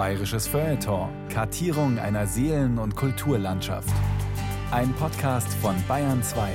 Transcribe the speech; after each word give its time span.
Bayerisches 0.00 0.46
Feuilleton. 0.46 1.10
Kartierung 1.28 1.98
einer 1.98 2.26
Seelen- 2.26 2.78
und 2.78 2.96
Kulturlandschaft. 2.96 3.92
Ein 4.70 4.94
Podcast 4.94 5.52
von 5.60 5.74
Bayern 5.86 6.22
2. 6.22 6.48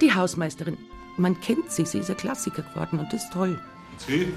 Die 0.00 0.14
Hausmeisterin. 0.14 0.78
Man 1.16 1.40
kennt 1.40 1.72
sie, 1.72 1.84
sie 1.84 1.98
ist 1.98 2.10
ein 2.10 2.16
Klassiker 2.16 2.62
geworden 2.62 3.00
und 3.00 3.12
das 3.12 3.24
ist 3.24 3.32
toll. 3.32 3.60
Sie? 4.06 4.32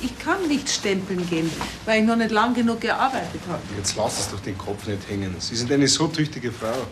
Ich 0.00 0.18
kann 0.18 0.48
nicht 0.48 0.70
stempeln 0.70 1.28
gehen, 1.28 1.50
weil 1.84 2.00
ich 2.00 2.06
noch 2.06 2.16
nicht 2.16 2.30
lang 2.30 2.54
genug 2.54 2.80
gearbeitet 2.80 3.42
habe. 3.50 3.60
Jetzt 3.76 3.96
lass 3.96 4.18
es 4.18 4.30
doch 4.30 4.40
den 4.40 4.56
Kopf 4.56 4.86
nicht 4.86 5.10
hängen. 5.10 5.34
Sie 5.40 5.56
sind 5.56 5.70
eine 5.70 5.88
so 5.88 6.08
tüchtige 6.08 6.50
Frau. 6.50 6.86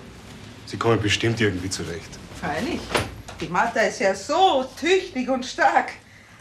Sie 0.66 0.76
kommen 0.76 1.00
bestimmt 1.00 1.40
irgendwie 1.40 1.70
zurecht. 1.70 2.18
Freilich. 2.38 2.80
Die 3.42 3.48
Martha 3.48 3.80
ist 3.80 3.98
ja 3.98 4.14
so 4.14 4.64
tüchtig 4.78 5.28
und 5.28 5.44
stark. 5.44 5.90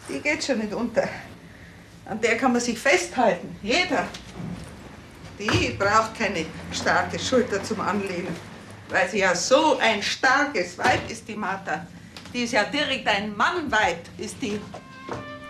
Die 0.07 0.19
geht 0.19 0.43
schon 0.43 0.59
nicht 0.59 0.71
unter. 0.71 1.09
An 2.05 2.21
der 2.21 2.37
kann 2.37 2.51
man 2.51 2.61
sich 2.61 2.77
festhalten. 2.77 3.57
Jeder. 3.63 4.05
Die 5.39 5.69
braucht 5.79 6.15
keine 6.15 6.45
starke 6.71 7.17
Schulter 7.17 7.63
zum 7.63 7.81
Anlehnen. 7.81 8.35
Weil 8.89 9.09
sie 9.09 9.17
ja 9.17 9.33
so 9.33 9.79
ein 9.79 10.03
starkes 10.03 10.77
Weib 10.77 11.09
ist, 11.09 11.27
die 11.27 11.35
Martha. 11.35 11.87
Die 12.35 12.43
ist 12.43 12.53
ja 12.53 12.65
direkt 12.65 13.07
ein 13.07 13.35
Mannweib, 13.35 14.01
ist 14.19 14.35
die. 14.39 14.59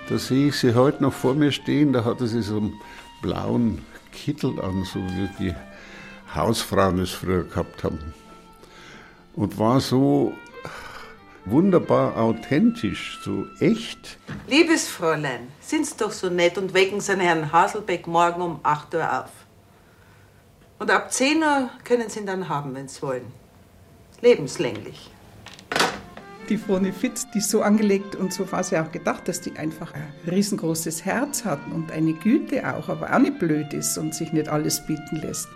Da 0.08 0.18
sehe 0.18 0.48
ich 0.48 0.56
sie 0.56 0.74
heute 0.74 1.04
noch 1.04 1.14
vor 1.14 1.34
mir 1.34 1.52
stehen, 1.52 1.92
da 1.92 2.06
hatte 2.06 2.28
sie 2.28 2.44
so 2.44 2.58
einen 2.58 2.74
blauen 3.22 3.86
Kittel 4.14 4.58
an, 4.62 4.86
so 4.86 5.00
wie 5.00 5.30
die 5.38 5.56
Hausfrauen 6.34 7.00
es 7.00 7.12
früher 7.12 7.44
gehabt 7.44 7.84
haben. 7.84 8.14
Und 9.36 9.60
war 9.60 9.82
so 9.82 10.34
wunderbar 11.46 12.18
authentisch, 12.18 13.20
so 13.24 13.46
echt. 13.60 14.18
Liebes 14.48 14.88
Fräulein, 14.88 15.48
sind's 15.60 15.96
doch 15.96 16.12
so 16.12 16.30
nett 16.30 16.58
und 16.58 16.74
wecken 16.74 17.02
Sie 17.02 17.16
Herrn 17.18 17.52
Haselbeck 17.52 18.08
morgen 18.08 18.42
um 18.42 18.60
8 18.64 18.94
Uhr 18.96 19.22
auf. 19.22 19.32
Und 20.80 20.90
ab 20.90 21.12
10 21.12 21.38
Uhr 21.44 21.70
können 21.84 22.10
Sie 22.10 22.20
ihn 22.20 22.26
dann 22.26 22.50
haben, 22.50 22.74
wenn 22.74 22.88
Sie 22.88 23.02
wollen. 23.02 23.26
Lebenslänglich. 24.22 25.12
Die 26.50 26.58
Froni 26.58 26.92
Fitz, 26.92 27.28
die 27.32 27.38
ist 27.38 27.50
so 27.50 27.62
angelegt 27.62 28.16
und 28.16 28.34
so 28.34 28.52
war 28.52 28.64
sie 28.64 28.78
auch 28.78 28.92
gedacht, 28.92 29.28
dass 29.28 29.40
die 29.40 29.58
einfach 29.58 29.94
ein 29.94 30.12
riesengroßes 30.30 31.06
Herz 31.06 31.46
hat 31.46 31.60
und 31.74 31.92
eine 31.92 32.14
Güte 32.14 32.68
auch, 32.76 32.90
aber 32.90 33.14
auch 33.14 33.20
nicht 33.20 33.40
blöd 33.40 33.74
ist 33.74 33.98
und 33.98 34.14
sich 34.14 34.34
nicht 34.34 34.50
alles 34.50 34.86
bieten 34.86 35.18
lässt. 35.18 35.48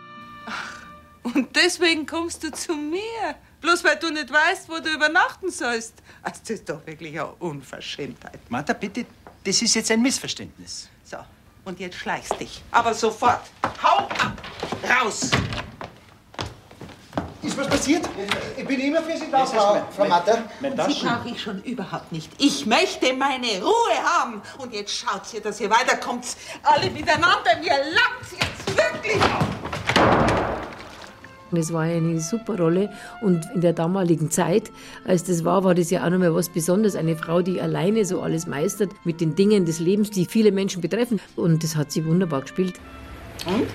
Und 1.24 1.56
deswegen 1.56 2.06
kommst 2.06 2.44
du 2.44 2.52
zu 2.52 2.76
mir. 2.76 3.36
Bloß 3.66 3.84
weil 3.84 3.96
du 3.98 4.12
nicht 4.12 4.32
weißt, 4.32 4.70
wo 4.70 4.78
du 4.80 4.90
übernachten 4.94 5.50
sollst. 5.50 5.96
Also, 6.22 6.40
das 6.42 6.50
ist 6.52 6.70
doch 6.70 6.86
wirklich 6.86 7.20
eine 7.20 7.34
Unverschämtheit. 7.40 8.40
Martha, 8.50 8.74
bitte, 8.74 9.08
das 9.44 9.60
ist 9.60 9.74
jetzt 9.74 9.90
ein 9.90 10.04
Missverständnis. 10.04 10.88
So, 11.04 11.18
und 11.64 11.80
jetzt 11.80 11.96
schleichst 11.98 12.40
dich. 12.40 12.62
Aber 12.70 12.94
sofort. 12.94 13.42
Hau 13.82 13.98
ab! 14.06 14.40
Raus! 14.88 15.32
Ist 17.42 17.58
was 17.58 17.68
passiert? 17.68 18.08
Ich 18.56 18.68
bin 18.68 18.80
immer 18.82 19.02
für 19.02 19.18
Sie 19.18 19.32
da, 19.32 19.44
Frau, 19.48 19.74
Frau 19.76 19.86
mein- 19.98 20.10
Matter. 20.10 20.44
Mein 20.62 20.72
Sie 20.88 21.04
brauche 21.04 21.30
ich 21.30 21.42
schon 21.42 21.64
überhaupt 21.64 22.12
nicht. 22.12 22.32
Ich 22.38 22.68
möchte 22.68 23.14
meine 23.14 23.64
Ruhe 23.64 23.96
haben. 24.04 24.44
Und 24.60 24.74
jetzt 24.74 24.96
schaut 24.96 25.34
ihr, 25.34 25.42
dass 25.42 25.60
ihr 25.60 25.72
weiterkommt. 25.72 26.26
Alle 26.62 26.92
miteinander. 26.92 27.58
Mir 27.60 27.78
langt's 27.80 28.32
jetzt 28.32 28.78
wirklich. 28.78 29.20
Es 31.58 31.74
war 31.74 31.82
eine 31.82 32.20
super 32.20 32.58
Rolle 32.58 32.90
und 33.22 33.46
in 33.54 33.62
der 33.62 33.74
damaligen 33.74 34.32
Zeit, 34.32 34.72
als 35.06 35.24
das 35.24 35.44
war, 35.44 35.64
war 35.64 35.76
das 35.76 35.90
ja 35.90 36.06
auch 36.06 36.10
nochmal 36.10 36.34
was 36.34 36.50
Besonderes. 36.50 36.96
Eine 36.96 37.16
Frau, 37.16 37.42
die 37.42 37.62
alleine 37.62 38.06
so 38.06 38.22
alles 38.22 38.48
meistert 38.48 38.92
mit 39.06 39.22
den 39.22 39.36
Dingen 39.36 39.66
des 39.66 39.80
Lebens, 39.80 40.12
die 40.12 40.26
viele 40.26 40.52
Menschen 40.52 40.82
betreffen. 40.82 41.20
Und 41.36 41.64
das 41.64 41.76
hat 41.76 41.92
sie 41.92 42.06
wunderbar 42.06 42.42
gespielt. 42.42 42.80
Und? 43.46 43.68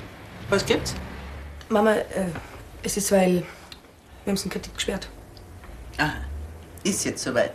Was 0.48 0.66
gibt's? 0.66 0.94
Mama, 1.68 1.94
äh, 1.94 2.26
es 2.82 2.96
ist, 2.96 3.12
weil 3.12 3.34
wir 3.34 3.44
haben 4.26 4.34
es 4.34 4.44
in 4.44 4.50
Kritik 4.50 4.74
gesperrt. 4.74 5.08
Aha. 5.98 6.12
Ist 6.82 7.04
jetzt 7.04 7.22
soweit. 7.22 7.52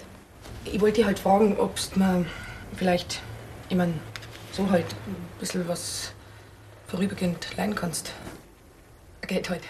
Ich 0.63 0.79
wollte 0.79 0.97
dich 0.97 1.05
halt 1.05 1.19
fragen, 1.19 1.57
ob 1.57 1.75
du 1.93 1.99
mir 1.99 2.25
vielleicht, 2.75 3.21
ich 3.69 3.75
mein, 3.75 3.99
so 4.51 4.69
halt 4.69 4.85
ein 5.07 5.15
bisschen 5.39 5.67
was 5.67 6.13
vorübergehend 6.87 7.47
leihen 7.57 7.75
kannst. 7.75 8.13
Geld 9.21 9.49
halt. 9.49 9.63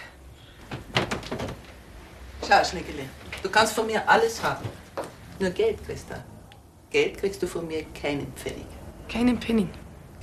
Schau, 2.48 2.62
Schneckele, 2.62 3.02
du 3.42 3.48
kannst 3.48 3.72
von 3.72 3.86
mir 3.86 4.08
alles 4.08 4.40
haben. 4.40 4.64
Nur 5.40 5.50
Geld 5.50 5.84
kriegst 5.84 6.08
du. 6.08 6.14
Geld 6.90 7.18
kriegst 7.18 7.42
du 7.42 7.46
von 7.48 7.66
mir 7.66 7.84
keinen 8.00 8.32
Pfennig. 8.34 8.66
Keinen 9.08 9.40
Penny. 9.40 9.66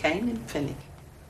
Keinen 0.01 0.37
Pfennig. 0.47 0.77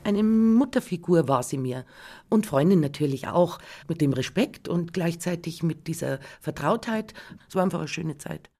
Eine 0.04 0.22
Mutterfigur 0.22 1.26
war 1.26 1.42
sie 1.42 1.58
mir. 1.58 1.84
Und 2.28 2.46
Freundin 2.46 2.78
natürlich 2.78 3.26
auch. 3.26 3.58
Mit 3.88 4.00
dem 4.02 4.12
Respekt 4.12 4.68
und 4.68 4.92
gleichzeitig 4.92 5.64
mit 5.64 5.88
dieser 5.88 6.20
Vertrautheit. 6.40 7.12
Es 7.48 7.56
war 7.56 7.64
einfach 7.64 7.80
eine 7.80 7.88
schöne 7.88 8.18
Zeit. 8.18 8.50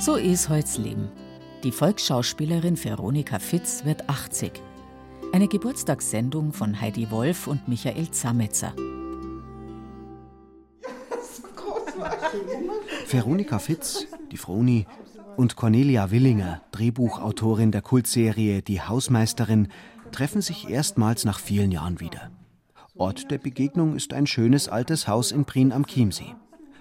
So 0.00 0.16
ist 0.16 0.48
heut's 0.48 0.78
Leben. 0.78 1.10
Die 1.62 1.72
Volksschauspielerin 1.72 2.82
Veronika 2.82 3.38
Fitz 3.38 3.84
wird 3.84 4.08
80. 4.08 4.52
Eine 5.32 5.46
Geburtstagssendung 5.46 6.54
von 6.54 6.80
Heidi 6.80 7.10
Wolf 7.10 7.46
und 7.46 7.68
Michael 7.68 8.10
Zametzer. 8.10 8.74
Veronika 13.08 13.58
Fitz, 13.58 14.06
die 14.30 14.36
Froni, 14.36 14.86
und 15.36 15.56
Cornelia 15.56 16.10
Willinger, 16.10 16.62
Drehbuchautorin 16.72 17.72
der 17.72 17.82
Kultserie 17.82 18.62
Die 18.62 18.80
Hausmeisterin, 18.82 19.68
treffen 20.12 20.42
sich 20.42 20.68
erstmals 20.68 21.24
nach 21.24 21.38
vielen 21.38 21.72
Jahren 21.72 22.00
wieder. 22.00 22.30
Ort 22.96 23.30
der 23.30 23.38
Begegnung 23.38 23.96
ist 23.96 24.12
ein 24.12 24.26
schönes 24.26 24.68
altes 24.68 25.08
Haus 25.08 25.32
in 25.32 25.44
Prien 25.44 25.72
am 25.72 25.86
Chiemsee. 25.86 26.34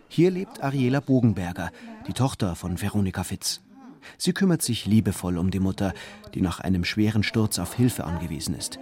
Hier 0.09 0.31
lebt 0.31 0.61
Ariela 0.63 0.99
Bogenberger, 0.99 1.71
die 2.07 2.13
Tochter 2.13 2.55
von 2.55 2.81
Veronika 2.81 3.23
Fitz. 3.23 3.61
Sie 4.17 4.33
kümmert 4.33 4.61
sich 4.61 4.85
liebevoll 4.85 5.37
um 5.37 5.51
die 5.51 5.59
Mutter, 5.59 5.93
die 6.33 6.41
nach 6.41 6.59
einem 6.59 6.83
schweren 6.83 7.23
Sturz 7.23 7.59
auf 7.59 7.75
Hilfe 7.75 8.05
angewiesen 8.05 8.55
ist. 8.55 8.79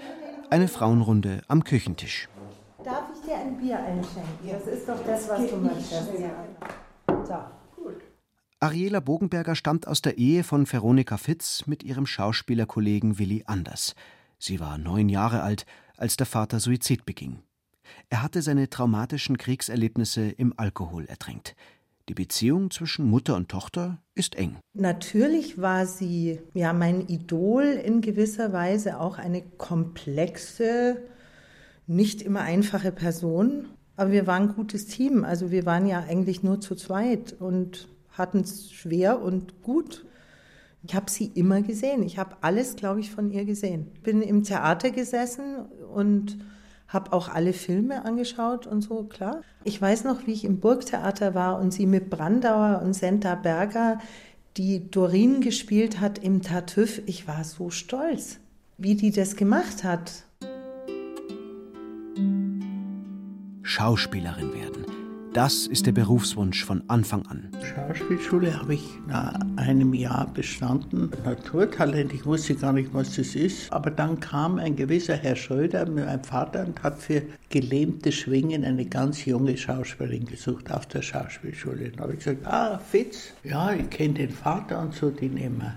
Eine 0.50 0.68
Frauenrunde 0.68 1.42
am 1.48 1.64
Küchentisch. 1.64 2.30
Dir 3.28 3.40
ein 3.40 3.58
Bier 3.58 3.78
einschenken? 3.78 4.50
Das 4.50 4.66
ist 4.68 4.88
doch 4.88 5.04
das, 5.06 5.28
was 5.28 5.50
du 5.50 5.58
möchtest. 5.58 6.12
So. 7.26 7.36
Ariela 8.62 9.02
Bogenberger 9.02 9.56
stammt 9.56 9.86
aus 9.86 10.02
der 10.02 10.18
Ehe 10.18 10.46
von 10.46 10.72
Veronika 10.72 11.18
Fitz 11.18 11.68
mit 11.68 11.84
ihrem 11.84 12.06
Schauspielerkollegen 12.06 13.20
Willi 13.20 13.44
Anders. 13.46 13.96
Sie 14.40 14.62
war 14.62 14.78
neun 14.78 15.10
Jahre 15.10 15.42
alt, 15.42 15.66
als 15.98 16.16
der 16.16 16.26
Vater 16.26 16.62
Suizid 16.62 17.06
beging. 17.06 17.40
Er 18.10 18.24
hatte 18.24 18.42
seine 18.42 18.70
traumatischen 18.70 19.38
Kriegserlebnisse 19.38 20.30
im 20.30 20.54
Alkohol 20.56 21.06
ertränkt. 21.06 21.58
Die 22.08 22.14
Beziehung 22.14 22.72
zwischen 22.72 23.10
Mutter 23.10 23.36
und 23.36 23.50
Tochter 23.50 24.02
ist 24.16 24.36
eng. 24.36 24.56
Natürlich 24.74 25.62
war 25.62 25.86
sie 25.86 26.40
ja 26.54 26.72
mein 26.72 27.10
Idol 27.10 27.64
in 27.64 28.00
gewisser 28.00 28.54
Weise, 28.54 29.02
auch 29.02 29.18
eine 29.18 29.42
komplexe, 29.42 31.04
nicht 31.88 32.22
immer 32.22 32.42
einfache 32.42 32.92
Person. 32.92 33.70
Aber 33.96 34.12
wir 34.12 34.28
waren 34.28 34.50
ein 34.50 34.56
gutes 34.56 34.86
Team. 34.86 35.24
Also 35.24 35.50
wir 35.50 35.66
waren 35.66 35.88
ja 35.88 36.00
eigentlich 36.08 36.44
nur 36.44 36.62
zu 36.62 36.76
zweit 36.76 37.36
und 37.40 37.88
hatten 38.12 38.42
es 38.42 38.72
schwer 38.72 39.22
und 39.22 39.62
gut. 39.64 40.06
Ich 40.84 40.96
habe 40.96 41.10
sie 41.10 41.32
immer 41.34 41.62
gesehen. 41.62 42.04
Ich 42.04 42.18
habe 42.18 42.38
alles, 42.42 42.76
glaube 42.76 43.00
ich, 43.00 43.12
von 43.12 43.32
ihr 43.32 43.46
gesehen. 43.46 43.88
Bin 44.04 44.22
im 44.22 44.44
Theater 44.44 44.92
gesessen 44.92 45.66
und 45.94 46.38
habe 46.88 47.12
auch 47.12 47.30
alle 47.30 47.54
Filme 47.54 48.06
angeschaut 48.06 48.68
und 48.68 48.82
so, 48.82 49.04
klar. 49.04 49.42
Ich 49.64 49.82
weiß 49.82 50.06
noch, 50.06 50.26
wie 50.26 50.34
ich 50.34 50.46
im 50.46 50.60
Burgtheater 50.60 51.36
war 51.36 51.60
und 51.60 51.72
sie 51.72 51.86
mit 51.86 52.10
Brandauer 52.10 52.82
und 52.84 52.94
Senta 52.94 53.36
Berger, 53.36 54.00
die 54.56 54.90
Doreen 54.90 55.42
gespielt 55.42 56.00
hat 56.00 56.20
im 56.20 56.42
Tartüff. 56.42 57.02
Ich 57.06 57.28
war 57.28 57.44
so 57.44 57.70
stolz, 57.70 58.40
wie 58.78 58.96
die 58.96 59.12
das 59.12 59.36
gemacht 59.36 59.84
hat. 59.84 60.24
Schauspielerin 63.68 64.54
werden. 64.54 64.86
Das 65.34 65.68
ist 65.68 65.86
der 65.86 65.92
Berufswunsch 65.92 66.64
von 66.64 66.82
Anfang 66.88 67.26
an. 67.28 67.52
Schauspielschule 67.62 68.58
habe 68.58 68.76
ich 68.76 68.88
nach 69.08 69.38
einem 69.58 69.94
Jahr 69.94 70.32
bestanden. 70.34 71.12
Naturtalent, 71.26 72.14
ich 72.14 72.26
wusste 72.26 72.56
gar 72.56 72.72
nicht, 72.72 72.94
was 72.94 73.18
das 73.18 73.36
ist. 73.36 73.72
Aber 73.74 73.92
dann 73.92 74.22
kam 74.22 74.58
ein 74.58 74.78
gewisser 74.78 75.18
Herr 75.18 75.36
Schröder 75.36 75.86
meinem 75.86 76.24
Vater 76.24 76.66
und 76.66 76.82
hat 76.82 76.98
für 76.98 77.24
gelähmte 77.50 78.14
Schwingen 78.14 78.64
eine 78.64 78.86
ganz 78.86 79.26
junge 79.26 79.58
Schauspielerin 79.58 80.26
gesucht 80.26 80.72
auf 80.72 80.86
der 80.86 81.02
Schauspielschule. 81.02 81.90
Dann 81.90 82.00
habe 82.00 82.14
ich 82.14 82.20
gesagt, 82.20 82.48
ah, 82.48 82.80
Fitz, 82.80 83.34
ja, 83.44 83.74
ich 83.74 83.90
kenne 83.90 84.14
den 84.14 84.32
Vater 84.32 84.80
und 84.80 84.94
so, 84.94 85.10
den 85.10 85.36
immer. 85.36 85.76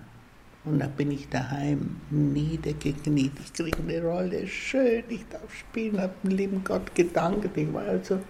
Und 0.65 0.79
dann 0.79 0.93
bin 0.93 1.11
ich 1.11 1.29
daheim 1.29 2.01
niedergekniet. 2.11 3.33
Ich 3.43 3.53
kriege 3.53 3.79
eine 3.79 4.03
Rolle, 4.03 4.47
schön, 4.47 5.05
ich 5.09 5.27
darf 5.29 5.55
spielen, 5.55 6.01
habe 6.01 6.15
dem 6.23 6.31
lieben 6.37 6.65
Gott 6.65 6.95
gedankt. 6.95 7.57
Ich 7.57 7.73
war 7.73 7.87
also 7.87 8.21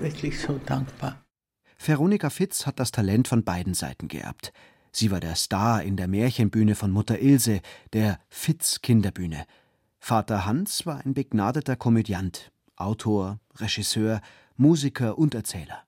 wirklich 0.00 0.40
so 0.40 0.58
dankbar. 0.66 1.24
Veronika 1.78 2.30
Fitz 2.30 2.66
hat 2.66 2.80
das 2.80 2.90
Talent 2.90 3.28
von 3.28 3.44
beiden 3.44 3.74
Seiten 3.74 4.08
geerbt. 4.08 4.52
Sie 4.90 5.10
war 5.10 5.20
der 5.20 5.34
Star 5.36 5.82
in 5.82 5.96
der 5.96 6.08
Märchenbühne 6.08 6.74
von 6.74 6.90
Mutter 6.90 7.20
Ilse, 7.20 7.60
der 7.92 8.18
Fitz 8.28 8.80
Kinderbühne. 8.80 9.44
Vater 9.98 10.46
Hans 10.46 10.86
war 10.86 11.04
ein 11.04 11.14
begnadeter 11.14 11.76
Komödiant, 11.76 12.52
Autor, 12.76 13.38
Regisseur, 13.56 14.20
Musiker 14.56 15.18
und 15.18 15.34
Erzähler. 15.34 15.84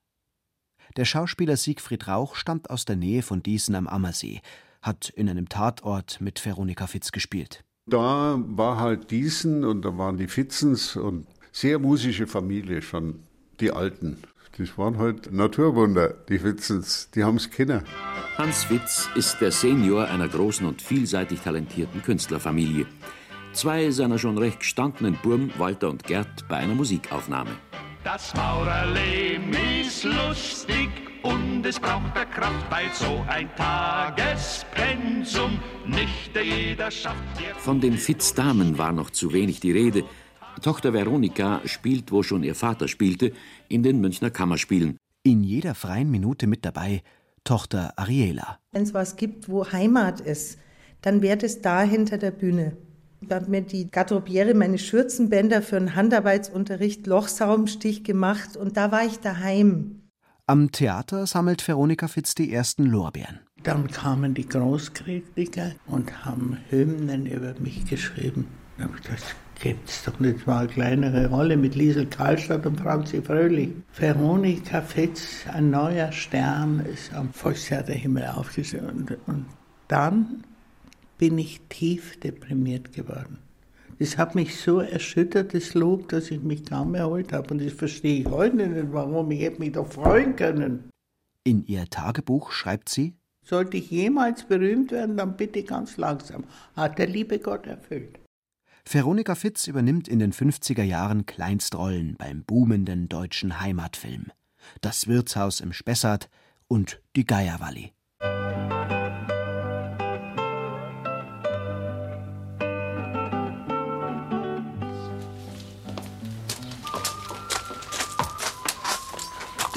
Der 0.95 1.05
Schauspieler 1.05 1.57
Siegfried 1.57 2.07
Rauch 2.07 2.35
stammt 2.35 2.69
aus 2.69 2.85
der 2.85 2.95
Nähe 2.95 3.21
von 3.21 3.43
Diesen 3.43 3.75
am 3.75 3.87
Ammersee, 3.87 4.41
hat 4.87 5.09
in 5.09 5.29
einem 5.29 5.49
Tatort 5.49 6.19
mit 6.21 6.43
Veronika 6.43 6.87
Fitz 6.87 7.11
gespielt. 7.11 7.63
Da 7.85 8.39
war 8.47 8.79
halt 8.79 9.11
Diesen 9.11 9.63
und 9.63 9.83
da 9.83 9.97
waren 9.97 10.17
die 10.17 10.27
Fitzens 10.27 10.95
und 10.95 11.27
sehr 11.51 11.79
musische 11.79 12.27
Familie 12.27 12.81
schon, 12.81 13.19
die 13.59 13.71
Alten. 13.71 14.17
Das 14.57 14.75
waren 14.77 14.97
halt 14.97 15.31
Naturwunder, 15.31 16.15
die 16.29 16.39
Fitzens, 16.39 17.11
die 17.11 17.23
haben 17.23 17.37
es 17.37 17.51
kennen. 17.51 17.83
Hans 18.37 18.63
Fitz 18.63 19.07
ist 19.15 19.39
der 19.39 19.51
Senior 19.51 20.07
einer 20.07 20.27
großen 20.27 20.65
und 20.65 20.81
vielseitig 20.81 21.41
talentierten 21.41 22.01
Künstlerfamilie. 22.01 22.87
Zwei 23.53 23.91
seiner 23.91 24.17
schon 24.17 24.37
recht 24.37 24.59
gestandenen 24.59 25.17
Burm, 25.21 25.51
Walter 25.57 25.89
und 25.89 26.03
Gerd, 26.03 26.47
bei 26.47 26.57
einer 26.57 26.75
Musikaufnahme. 26.75 27.51
Das 28.07 28.33
Maurerleben 28.35 29.53
ist 29.81 30.05
lustig 30.05 30.87
und 31.23 31.65
es 31.65 31.77
braucht 31.77 32.15
der 32.15 32.25
Kraft, 32.25 32.71
weil 32.71 32.89
so 32.93 33.21
ein 33.27 33.53
Tagespensum 33.57 35.59
nicht 35.85 36.31
jeder 36.33 36.89
schafft. 36.89 37.17
Von 37.57 37.81
den 37.81 37.97
Fitz-Damen 37.97 38.77
war 38.77 38.93
noch 38.93 39.09
zu 39.09 39.33
wenig 39.33 39.59
die 39.59 39.73
Rede. 39.73 40.05
Tochter 40.61 40.93
Veronika 40.93 41.59
spielt, 41.65 42.13
wo 42.13 42.23
schon 42.23 42.43
ihr 42.43 42.55
Vater 42.55 42.87
spielte, 42.87 43.33
in 43.67 43.83
den 43.83 43.99
Münchner 43.99 44.29
Kammerspielen. 44.29 44.95
In 45.23 45.43
jeder 45.43 45.75
freien 45.75 46.09
Minute 46.09 46.47
mit 46.47 46.63
dabei 46.63 47.01
Tochter 47.43 47.91
Ariela. 47.97 48.59
Wenn 48.71 48.83
es 48.83 48.93
was 48.93 49.17
gibt, 49.17 49.49
wo 49.49 49.69
Heimat 49.69 50.21
ist, 50.21 50.59
dann 51.01 51.21
wäre 51.21 51.45
es 51.45 51.61
da 51.61 51.81
hinter 51.81 52.17
der 52.17 52.31
Bühne. 52.31 52.77
Ich 53.19 53.31
habe 53.31 53.49
mir 53.49 53.61
die 53.61 53.89
Garderobiere, 53.89 54.53
meine 54.53 54.77
Schürzenbänder 54.77 55.61
für 55.61 55.77
einen 55.77 55.95
Handarbeitsunterricht, 55.95 57.07
Lochsaubenstich 57.07 58.03
gemacht 58.03 58.55
und 58.55 58.77
da 58.77 58.91
war 58.91 59.05
ich 59.05 59.19
daheim. 59.19 60.01
Am 60.45 60.71
Theater 60.71 61.25
sammelt 61.25 61.67
Veronika 61.67 62.07
Fitz 62.07 62.35
die 62.35 62.53
ersten 62.53 62.85
Lorbeeren. 62.85 63.39
Dann 63.63 63.87
kamen 63.87 64.33
die 64.33 64.47
Großkritiker 64.47 65.71
und 65.87 66.25
haben 66.25 66.57
Hymnen 66.69 67.25
über 67.25 67.53
mich 67.59 67.85
geschrieben. 67.85 68.47
Da 68.77 68.85
habe 68.85 68.93
ich 68.95 69.03
gedacht, 69.03 69.35
gibt's 69.59 70.03
doch 70.05 70.19
nicht 70.19 70.45
mal 70.45 70.59
eine 70.59 70.67
kleinere 70.67 71.27
Rolle 71.27 71.57
mit 71.57 71.75
Liesel 71.75 72.05
Karlstadt 72.05 72.65
und 72.65 72.79
Franzi 72.79 73.21
Fröhlich. 73.21 73.71
Veronika 73.93 74.81
Fitz, 74.81 75.45
ein 75.51 75.71
neuer 75.71 76.11
Stern, 76.11 76.79
ist 76.79 77.13
am 77.13 77.33
Volkstheaterhimmel 77.33 78.27
aufgestellt. 78.27 78.83
Und, 78.89 79.17
und 79.27 79.45
dann 79.87 80.43
bin 81.17 81.37
ich 81.37 81.61
tief 81.69 82.19
deprimiert 82.19 82.93
geworden. 82.93 83.39
Das 83.99 84.17
hat 84.17 84.35
mich 84.35 84.59
so 84.59 84.79
erschüttert, 84.79 85.53
das 85.53 85.73
Lob, 85.73 86.09
dass 86.09 86.29
ich 86.29 86.41
mich 86.41 86.65
kaum 86.65 86.93
erholt 86.93 87.33
habe. 87.33 87.53
Und 87.53 87.65
das 87.65 87.73
verstehe 87.73 88.21
ich 88.21 88.27
heute 88.27 88.67
nicht, 88.67 88.93
warum. 88.93 89.31
Ich 89.31 89.41
hätte 89.41 89.59
mich 89.59 89.71
doch 89.71 89.91
freuen 89.91 90.35
können. 90.35 90.89
In 91.43 91.65
ihr 91.65 91.89
Tagebuch 91.89 92.51
schreibt 92.51 92.89
sie: 92.89 93.15
Sollte 93.43 93.77
ich 93.77 93.89
jemals 93.89 94.43
berühmt 94.43 94.91
werden, 94.91 95.17
dann 95.17 95.35
bitte 95.35 95.63
ganz 95.63 95.97
langsam. 95.97 96.43
Hat 96.75 96.99
der 96.99 97.07
liebe 97.07 97.39
Gott 97.39 97.65
erfüllt. 97.65 98.19
Veronika 98.89 99.35
Fitz 99.35 99.67
übernimmt 99.67 100.07
in 100.07 100.19
den 100.19 100.31
50er 100.31 100.83
Jahren 100.83 101.25
Kleinstrollen 101.25 102.15
beim 102.17 102.43
boomenden 102.43 103.09
deutschen 103.09 103.59
Heimatfilm. 103.59 104.31
Das 104.81 105.07
Wirtshaus 105.07 105.59
im 105.59 105.73
Spessart 105.73 106.29
und 106.67 107.01
die 107.15 107.25
Geierwalli. 107.25 107.93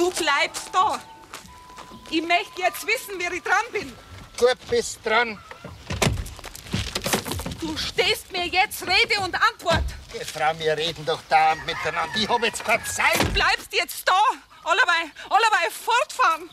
Du 0.00 0.10
bleibst 0.12 0.70
da. 0.72 0.98
Ich 2.08 2.22
möchte 2.22 2.62
jetzt 2.62 2.86
wissen, 2.86 3.16
wer 3.18 3.30
ich 3.32 3.42
dran 3.42 3.66
bin. 3.70 3.94
Gut, 4.38 4.56
bist 4.70 4.98
dran. 5.04 5.38
Du 7.60 7.76
stehst 7.76 8.32
mir 8.32 8.46
jetzt 8.46 8.80
Rede 8.80 9.20
und 9.20 9.34
Antwort. 9.34 9.84
Die 10.14 10.24
Frau, 10.24 10.58
wir 10.58 10.74
reden 10.74 11.04
doch 11.04 11.20
da 11.28 11.54
miteinander. 11.66 12.18
Ich 12.18 12.26
hab 12.26 12.42
jetzt 12.42 12.64
keine 12.64 12.82
Zeit. 12.84 13.20
Du 13.20 13.30
bleibst 13.30 13.74
jetzt 13.74 14.08
da. 14.08 14.22
Allerweil, 14.64 15.10
allerweil 15.28 15.70
fortfahren. 15.70 16.48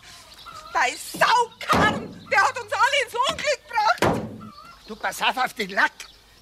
Dein 0.74 0.98
Saukarren, 0.98 2.28
der 2.30 2.42
hat 2.42 2.60
uns 2.62 2.74
alle 2.74 3.06
ins 3.06 3.16
Unglück 3.30 3.62
gebracht. 3.66 4.54
Du 4.90 4.96
pass 4.98 5.22
auf 5.22 5.38
auf 5.38 5.54
den 5.54 5.70
Lack. 5.70 5.94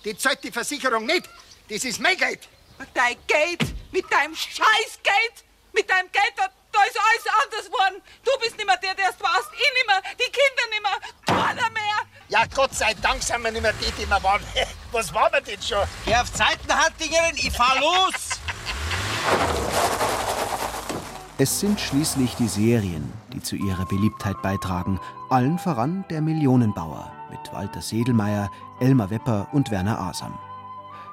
Die 0.03 0.17
zahlt 0.17 0.43
die 0.43 0.51
Versicherung 0.51 1.05
nicht. 1.05 1.29
Das 1.69 1.83
ist 1.83 1.99
mein 1.99 2.17
Geld. 2.17 2.49
Dein 2.95 3.17
Geld, 3.27 3.61
mit 3.91 4.11
deinem 4.11 4.35
Scheißgeld, 4.35 5.43
mit 5.71 5.87
deinem 5.87 6.11
Geld, 6.11 6.33
da, 6.35 6.49
da 6.75 6.83
ist 6.83 6.99
alles 6.99 7.25
anders 7.43 7.65
geworden. 7.71 8.01
Du 8.23 8.31
bist 8.41 8.57
nicht 8.57 8.65
mehr 8.67 8.77
der, 8.77 8.93
der 8.95 9.09
es 9.09 9.19
warst. 9.19 9.49
Ich 9.53 9.71
nicht 9.73 9.87
mehr, 9.87 10.01
die 10.19 10.31
Kinder 10.31 10.65
nicht 10.69 10.83
mehr, 10.83 10.99
keiner 11.25 11.69
mehr. 11.71 11.97
Ja, 12.27 12.45
Gott 12.53 12.73
sei 12.73 12.93
Dank 13.01 13.23
sind 13.23 13.43
wir 13.43 13.51
nicht 13.51 13.61
mehr 13.61 13.73
die, 13.73 13.91
die 13.91 14.09
wir 14.09 14.21
waren. 14.21 14.43
Was 14.91 15.13
waren 15.13 15.31
wir 15.31 15.41
denn 15.41 15.61
schon? 15.61 15.87
Geh 16.05 16.15
auf 16.15 16.31
Zeitenhaltingerin, 16.33 17.35
ich 17.35 17.51
fahr 17.51 17.75
los! 17.79 18.39
Es 21.37 21.59
sind 21.59 21.79
schließlich 21.79 22.35
die 22.35 22.47
Serien, 22.47 23.11
die 23.33 23.41
zu 23.41 23.57
ihrer 23.57 23.85
Beliebtheit 23.85 24.41
beitragen. 24.41 24.99
Allen 25.29 25.59
voran 25.59 26.05
der 26.09 26.21
Millionenbauer 26.21 27.11
mit 27.29 27.53
Walter 27.53 27.81
Sedelmeier, 27.81 28.49
Elmar 28.79 29.09
Wepper 29.09 29.47
und 29.51 29.69
Werner 29.69 29.99
Asam. 29.99 30.37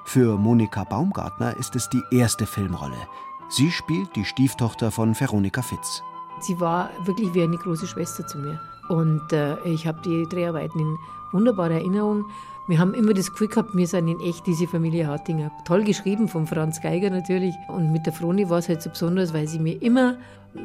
Für 0.04 0.36
Monika 0.36 0.84
Baumgartner 0.84 1.56
ist 1.56 1.74
es 1.74 1.88
die 1.88 2.02
erste 2.12 2.46
Filmrolle. 2.46 3.08
Sie 3.52 3.70
spielt 3.70 4.16
die 4.16 4.24
Stieftochter 4.24 4.90
von 4.90 5.14
Veronika 5.20 5.60
Fitz. 5.60 6.02
Sie 6.40 6.58
war 6.58 6.88
wirklich 7.04 7.34
wie 7.34 7.42
eine 7.42 7.58
große 7.58 7.86
Schwester 7.86 8.26
zu 8.26 8.38
mir. 8.38 8.58
Und 8.88 9.30
äh, 9.30 9.62
ich 9.64 9.86
habe 9.86 10.00
die 10.00 10.26
Dreharbeiten 10.26 10.80
in 10.80 10.96
wunderbarer 11.32 11.74
Erinnerung. 11.74 12.24
Wir 12.66 12.78
haben 12.78 12.94
immer 12.94 13.12
das 13.12 13.30
Gefühl 13.30 13.48
gehabt, 13.48 13.76
wir 13.76 13.86
sind 13.86 14.08
in 14.08 14.20
echt 14.20 14.46
diese 14.46 14.66
Familie 14.66 15.06
Hartinger. 15.06 15.50
Toll 15.66 15.84
geschrieben 15.84 16.28
von 16.28 16.46
Franz 16.46 16.80
Geiger 16.80 17.10
natürlich. 17.10 17.54
Und 17.68 17.92
mit 17.92 18.06
der 18.06 18.14
Froni 18.14 18.48
war 18.48 18.56
es 18.56 18.70
halt 18.70 18.80
so 18.80 18.88
besonders, 18.88 19.34
weil 19.34 19.46
sie 19.46 19.58
mir 19.58 19.82
immer 19.82 20.16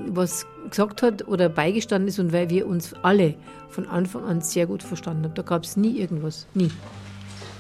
was 0.07 0.45
gesagt 0.69 1.01
hat 1.03 1.27
oder 1.27 1.49
beigestanden 1.49 2.07
ist 2.07 2.19
und 2.19 2.31
weil 2.31 2.49
wir 2.49 2.67
uns 2.67 2.94
alle 3.03 3.35
von 3.67 3.85
Anfang 3.89 4.23
an 4.23 4.39
sehr 4.39 4.65
gut 4.65 4.81
verstanden 4.81 5.25
haben. 5.25 5.33
Da 5.33 5.41
gab 5.41 5.65
es 5.65 5.75
nie 5.75 5.99
irgendwas. 5.99 6.47
Nie. 6.53 6.71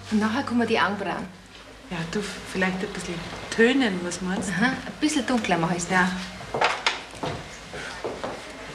Und 0.09 0.21
nachher 0.21 0.43
kommen 0.43 0.65
die 0.65 0.79
Augenbrauen. 0.79 1.25
Ja, 1.89 1.97
du, 2.11 2.21
vielleicht 2.21 2.79
ein 2.79 2.87
bisschen 2.93 3.15
tönen, 3.49 3.99
was 4.03 4.21
meinst 4.21 4.49
du? 4.49 4.53
Aha, 4.53 4.65
ein 4.65 4.93
bisschen 4.99 5.25
dunkler 5.25 5.57
mach 5.57 5.73
ich's. 5.73 5.87
Ja. 5.89 6.11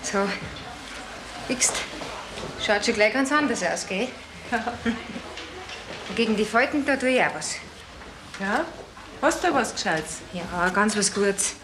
So. 0.03 0.27
Siehst, 1.49 1.75
schaut 2.65 2.85
schon 2.85 2.95
gleich 2.95 3.13
ganz 3.13 3.31
anders 3.31 3.63
aus, 3.63 3.87
gell? 3.87 4.09
Gegen 6.17 6.37
die 6.37 6.45
Falten, 6.45 6.87
da 6.87 6.97
tue 6.97 7.11
ich 7.11 7.23
auch 7.23 7.35
was. 7.35 7.57
Ja? 8.41 8.65
Hast 9.21 9.45
du 9.45 9.53
was 9.53 9.75
Gescheites? 9.75 10.19
Ja, 10.33 10.69
ganz 10.71 10.97
was 10.97 11.13
Gutes. 11.13 11.55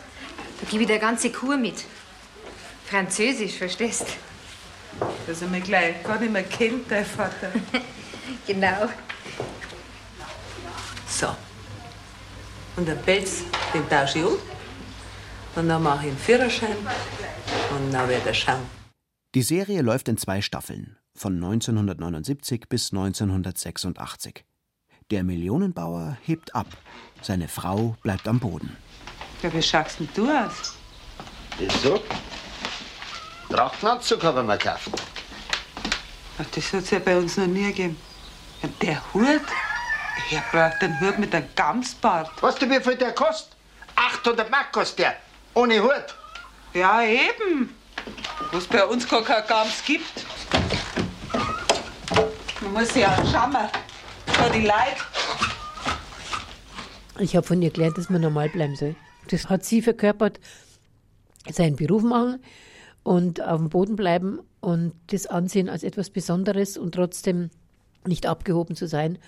Da 0.61 0.71
gebe 0.71 0.83
ich 0.83 0.87
dir 0.89 0.95
eine 0.95 1.01
ganze 1.01 1.31
Kur 1.31 1.57
mit. 1.57 1.85
Französisch, 2.89 3.57
verstehst 3.57 4.07
Dass 5.27 5.43
er 5.43 5.49
mich 5.49 5.65
gleich 5.65 6.03
gar 6.03 6.19
nicht 6.19 6.33
mehr 6.33 6.45
kennt, 6.45 6.91
dein 6.91 7.07
Vater. 7.07 7.53
Genau. 8.47 8.91
So. 11.19 11.35
Und 12.77 12.87
den 12.87 13.03
Pelz, 13.03 13.43
den 13.75 13.89
tausche 13.89 14.21
ich 14.21 14.25
um. 14.25 14.39
Und 15.57 15.69
dann 15.69 15.83
mache 15.83 16.07
ich 16.07 16.11
einen 16.11 16.19
Führerschein. 16.19 16.77
Und 17.73 17.91
dann 17.93 18.09
wird 18.09 18.25
er 18.25 18.35
schauen. 18.35 18.63
Die 19.35 19.43
Serie 19.43 19.83
läuft 19.83 20.07
in 20.07 20.17
zwei 20.17 20.41
Staffeln, 20.41 20.97
von 21.17 21.35
1979 21.35 22.69
bis 22.69 22.93
1986. 22.93 24.45
Der 25.11 25.25
Millionenbauer 25.25 26.19
hebt 26.23 26.55
ab, 26.55 26.69
seine 27.21 27.49
Frau 27.49 27.97
bleibt 28.05 28.29
am 28.29 28.39
Boden. 28.39 28.77
Ja, 29.43 29.53
wie 29.53 29.63
schaust 29.63 29.99
denn 29.99 30.09
du 30.15 30.31
aus? 30.31 30.77
Wieso? 31.59 32.01
Trachtenanzug 33.51 34.23
haben 34.23 34.47
wir 34.47 34.57
gekauft. 34.57 34.91
Ach, 36.39 36.47
das 36.55 36.73
hat's 36.73 36.91
ja 36.91 37.01
bei 37.01 37.19
uns 37.19 37.37
noch 37.37 37.49
nie 37.49 37.67
gegeben. 37.67 37.97
Der 38.81 39.03
Hut? 39.13 39.43
Er 40.31 40.43
braucht 40.53 40.83
einen 40.83 41.01
Hut 41.01 41.19
mit 41.19 41.35
einem 41.35 41.47
Gamsbart. 41.55 42.31
Weißt 42.43 42.61
du, 42.61 42.69
wie 42.69 42.81
viel 42.81 42.97
der 42.97 43.13
kostet? 43.13 43.57
800 43.97 44.51
Mark 44.51 44.73
kostet 44.73 44.99
der. 45.01 45.17
Ohne 45.55 45.83
Hut. 45.83 46.15
Ja, 46.75 47.03
eben. 47.03 47.75
Was 48.53 48.67
bei 48.67 48.85
uns 48.85 49.09
gar 49.09 49.23
kein 49.23 49.47
Gams 49.47 49.83
gibt. 49.85 50.27
Man 52.61 52.73
muss 52.73 52.89
sich 52.89 53.07
auch 53.07 53.17
schauen. 53.33 53.57
Vor 54.27 54.51
die 54.51 54.63
Leute. 54.63 55.03
Ich 57.19 57.35
habe 57.35 57.47
von 57.47 57.61
ihr 57.63 57.71
gelernt, 57.71 57.99
dass 57.99 58.11
man 58.11 58.21
normal 58.21 58.49
bleiben 58.49 58.77
soll. 58.77 58.95
Das 59.29 59.49
hat 59.49 59.65
sie 59.65 59.83
verkörpert, 59.83 60.39
seinen 61.51 61.77
Beruf 61.77 62.03
machen. 62.03 62.41
und 63.09 63.41
auf 63.41 63.59
dem 63.59 63.71
Boden 63.71 63.97
bleiben 63.97 64.41
und 64.61 64.93
das 65.07 65.27
ansehen 65.27 65.71
als 65.71 65.83
etwas 65.83 66.11
Besonderes 66.11 66.77
und 66.77 66.95
trotzdem 66.95 67.49
nicht 68.07 68.27
abgehoben 68.27 68.77
zu 68.77 68.87
sein 68.87 69.19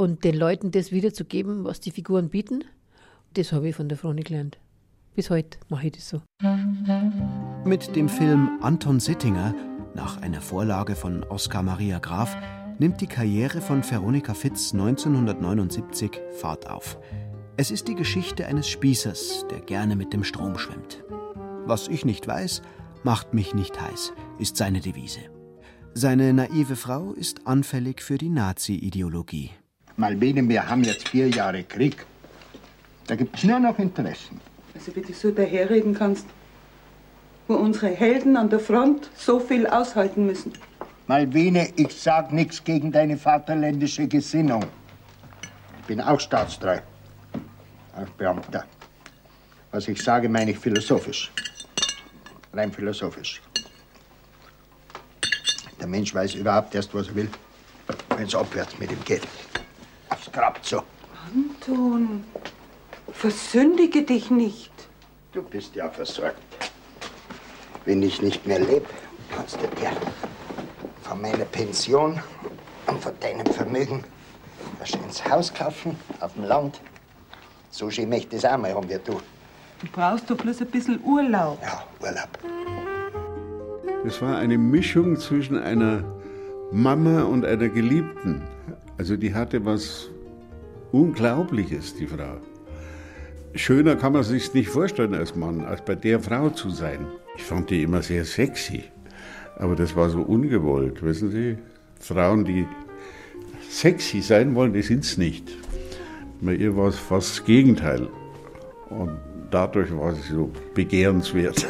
und 0.00 0.24
den 0.24 0.34
Leuten 0.34 0.70
das 0.70 0.92
wiederzugeben, 0.92 1.64
was 1.64 1.78
die 1.78 1.90
Figuren 1.90 2.30
bieten, 2.30 2.64
das 3.34 3.52
habe 3.52 3.68
ich 3.68 3.76
von 3.76 3.90
der 3.90 3.98
Froni 3.98 4.22
gelernt. 4.22 4.56
Bis 5.14 5.28
heute 5.28 5.58
mache 5.68 5.88
ich 5.88 5.92
das 5.92 6.08
so. 6.08 6.22
Mit 7.66 7.94
dem 7.94 8.08
Film 8.08 8.58
Anton 8.62 8.98
Sittinger, 8.98 9.54
nach 9.94 10.16
einer 10.22 10.40
Vorlage 10.40 10.96
von 10.96 11.22
Oskar 11.24 11.62
Maria 11.62 11.98
Graf, 11.98 12.34
nimmt 12.78 13.02
die 13.02 13.08
Karriere 13.08 13.60
von 13.60 13.82
Veronika 13.88 14.32
Fitz 14.32 14.72
1979 14.72 16.18
Fahrt 16.40 16.70
auf. 16.70 16.98
Es 17.58 17.70
ist 17.70 17.86
die 17.86 17.94
Geschichte 17.94 18.46
eines 18.46 18.70
Spießers, 18.70 19.48
der 19.50 19.60
gerne 19.60 19.96
mit 19.96 20.14
dem 20.14 20.24
Strom 20.24 20.56
schwimmt. 20.56 21.04
Was 21.66 21.88
ich 21.88 22.06
nicht 22.06 22.26
weiß, 22.26 22.62
macht 23.02 23.34
mich 23.34 23.52
nicht 23.52 23.78
heiß, 23.78 24.14
ist 24.38 24.56
seine 24.56 24.80
Devise. 24.80 25.20
Seine 25.92 26.32
naive 26.32 26.76
Frau 26.76 27.12
ist 27.12 27.46
anfällig 27.46 28.00
für 28.00 28.16
die 28.16 28.30
Nazi-Ideologie. 28.30 29.50
Malvine, 30.00 30.48
wir 30.48 30.66
haben 30.66 30.82
jetzt 30.82 31.10
vier 31.10 31.28
Jahre 31.28 31.62
Krieg. 31.62 32.06
Da 33.06 33.16
gibt 33.16 33.36
es 33.36 33.44
nur 33.44 33.60
noch 33.60 33.78
Interessen. 33.78 34.40
Also 34.74 34.92
bitte 34.92 35.12
so 35.12 35.30
daherreden 35.30 35.92
kannst, 35.94 36.26
wo 37.46 37.54
unsere 37.56 37.88
Helden 37.88 38.36
an 38.38 38.48
der 38.48 38.60
Front 38.60 39.10
so 39.14 39.38
viel 39.38 39.66
aushalten 39.66 40.24
müssen. 40.24 40.52
Malvine, 41.06 41.68
ich 41.76 41.92
sag 42.00 42.32
nichts 42.32 42.64
gegen 42.64 42.90
deine 42.90 43.18
vaterländische 43.18 44.08
Gesinnung. 44.08 44.64
Ich 45.80 45.86
bin 45.86 46.00
auch 46.00 46.18
staatstreu. 46.18 46.78
Auch 47.94 48.08
Beamter. 48.16 48.64
Was 49.70 49.86
ich 49.86 50.02
sage, 50.02 50.30
meine 50.30 50.52
ich 50.52 50.58
philosophisch. 50.58 51.30
Rein 52.54 52.72
philosophisch. 52.72 53.42
Der 55.78 55.86
Mensch 55.86 56.14
weiß 56.14 56.36
überhaupt 56.36 56.74
erst, 56.74 56.94
was 56.94 57.08
er 57.08 57.14
will, 57.16 57.28
wenn 58.16 58.26
es 58.26 58.34
abwärts 58.34 58.78
mit 58.78 58.90
ihm 58.90 59.04
geht. 59.04 59.22
So. 60.62 60.82
Anton, 61.34 62.24
versündige 63.12 64.02
dich 64.02 64.30
nicht. 64.30 64.70
Du 65.32 65.42
bist 65.42 65.74
ja 65.74 65.88
versorgt. 65.88 66.36
Wenn 67.84 68.02
ich 68.02 68.22
nicht 68.22 68.46
mehr 68.46 68.60
lebe, 68.60 68.86
kannst 69.34 69.56
du 69.56 69.66
dir 69.80 69.90
von 71.02 71.20
meiner 71.20 71.44
Pension 71.46 72.20
und 72.86 73.02
von 73.02 73.12
deinem 73.20 73.46
Vermögen 73.46 74.04
ein 74.80 74.86
schönes 74.86 75.24
Haus 75.28 75.52
kaufen 75.52 75.96
auf 76.20 76.34
dem 76.34 76.44
Land. 76.44 76.80
So 77.70 77.90
schön 77.90 78.08
möchte 78.08 78.36
ich 78.36 78.44
es 78.44 78.50
auch 78.50 78.58
mal 78.58 78.74
haben 78.74 78.88
wie 78.88 78.98
du. 79.04 79.20
Du 79.80 79.86
brauchst 79.92 80.30
doch 80.30 80.36
bloß 80.36 80.60
ein 80.60 80.66
bisschen 80.68 81.00
Urlaub. 81.04 81.58
Ja, 81.62 81.84
Urlaub. 82.00 82.28
Das 84.04 84.20
war 84.22 84.36
eine 84.38 84.58
Mischung 84.58 85.16
zwischen 85.16 85.58
einer 85.58 86.04
Mama 86.70 87.22
und 87.22 87.44
einer 87.44 87.68
Geliebten. 87.68 88.42
Also 88.98 89.16
die 89.16 89.34
hatte 89.34 89.64
was 89.64 90.08
Unglaubliches, 90.92 91.94
die 91.94 92.06
Frau. 92.06 92.38
Schöner 93.54 93.96
kann 93.96 94.12
man 94.12 94.22
sich 94.22 94.52
nicht 94.54 94.68
vorstellen 94.68 95.14
als 95.14 95.34
Mann, 95.34 95.64
als 95.64 95.84
bei 95.84 95.94
der 95.94 96.20
Frau 96.20 96.50
zu 96.50 96.70
sein. 96.70 97.06
Ich 97.36 97.42
fand 97.42 97.70
die 97.70 97.82
immer 97.82 98.02
sehr 98.02 98.24
sexy, 98.24 98.84
aber 99.56 99.76
das 99.76 99.96
war 99.96 100.10
so 100.10 100.22
ungewollt, 100.22 101.02
wissen 101.02 101.30
Sie? 101.30 101.58
Frauen, 101.98 102.44
die 102.44 102.66
sexy 103.68 104.22
sein 104.22 104.54
wollen, 104.54 104.72
die 104.72 104.82
sind 104.82 105.04
es 105.04 105.16
nicht. 105.16 105.50
Bei 106.40 106.54
ihr 106.54 106.76
war 106.76 106.88
es 106.88 106.98
fast 106.98 107.30
das 107.30 107.44
Gegenteil. 107.44 108.08
Und 108.88 109.18
dadurch 109.50 109.94
war 109.96 110.14
sie 110.14 110.32
so 110.32 110.50
begehrenswert. 110.74 111.66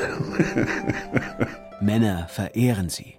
Männer 1.80 2.28
verehren 2.28 2.88
sie. 2.88 3.16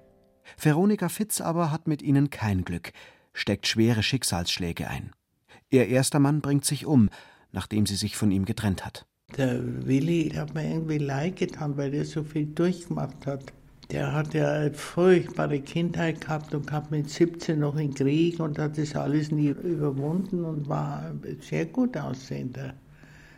Veronika 0.57 1.09
Fitz 1.09 1.41
aber 1.41 1.71
hat 1.71 1.87
mit 1.87 2.01
ihnen 2.01 2.29
kein 2.29 2.63
Glück, 2.63 2.91
steckt 3.33 3.67
schwere 3.67 4.03
Schicksalsschläge 4.03 4.87
ein. 4.87 5.11
Ihr 5.71 5.87
erster 5.87 6.19
Mann 6.19 6.41
bringt 6.41 6.65
sich 6.65 6.85
um, 6.85 7.09
nachdem 7.53 7.85
sie 7.85 7.95
sich 7.95 8.17
von 8.17 8.29
ihm 8.29 8.43
getrennt 8.43 8.85
hat. 8.85 9.05
Der 9.37 9.57
Willi 9.87 10.27
der 10.27 10.41
hat 10.41 10.53
mir 10.53 10.69
irgendwie 10.69 10.97
leid 10.97 11.37
getan, 11.37 11.77
weil 11.77 11.93
er 11.93 12.03
so 12.03 12.23
viel 12.23 12.45
durchgemacht 12.45 13.25
hat. 13.25 13.53
Der 13.89 14.13
hat 14.13 14.33
ja 14.33 14.51
eine 14.51 14.73
furchtbare 14.73 15.61
Kindheit 15.61 16.19
gehabt 16.19 16.53
und 16.53 16.67
kam 16.67 16.83
mit 16.89 17.09
17 17.09 17.57
noch 17.57 17.77
in 17.77 17.93
Krieg 17.93 18.41
und 18.41 18.59
hat 18.59 18.77
das 18.77 18.95
alles 18.95 19.31
nie 19.31 19.47
überwunden 19.47 20.43
und 20.43 20.67
war 20.67 21.13
sehr 21.39 21.65
gut 21.65 21.95
aussehender. 21.95 22.73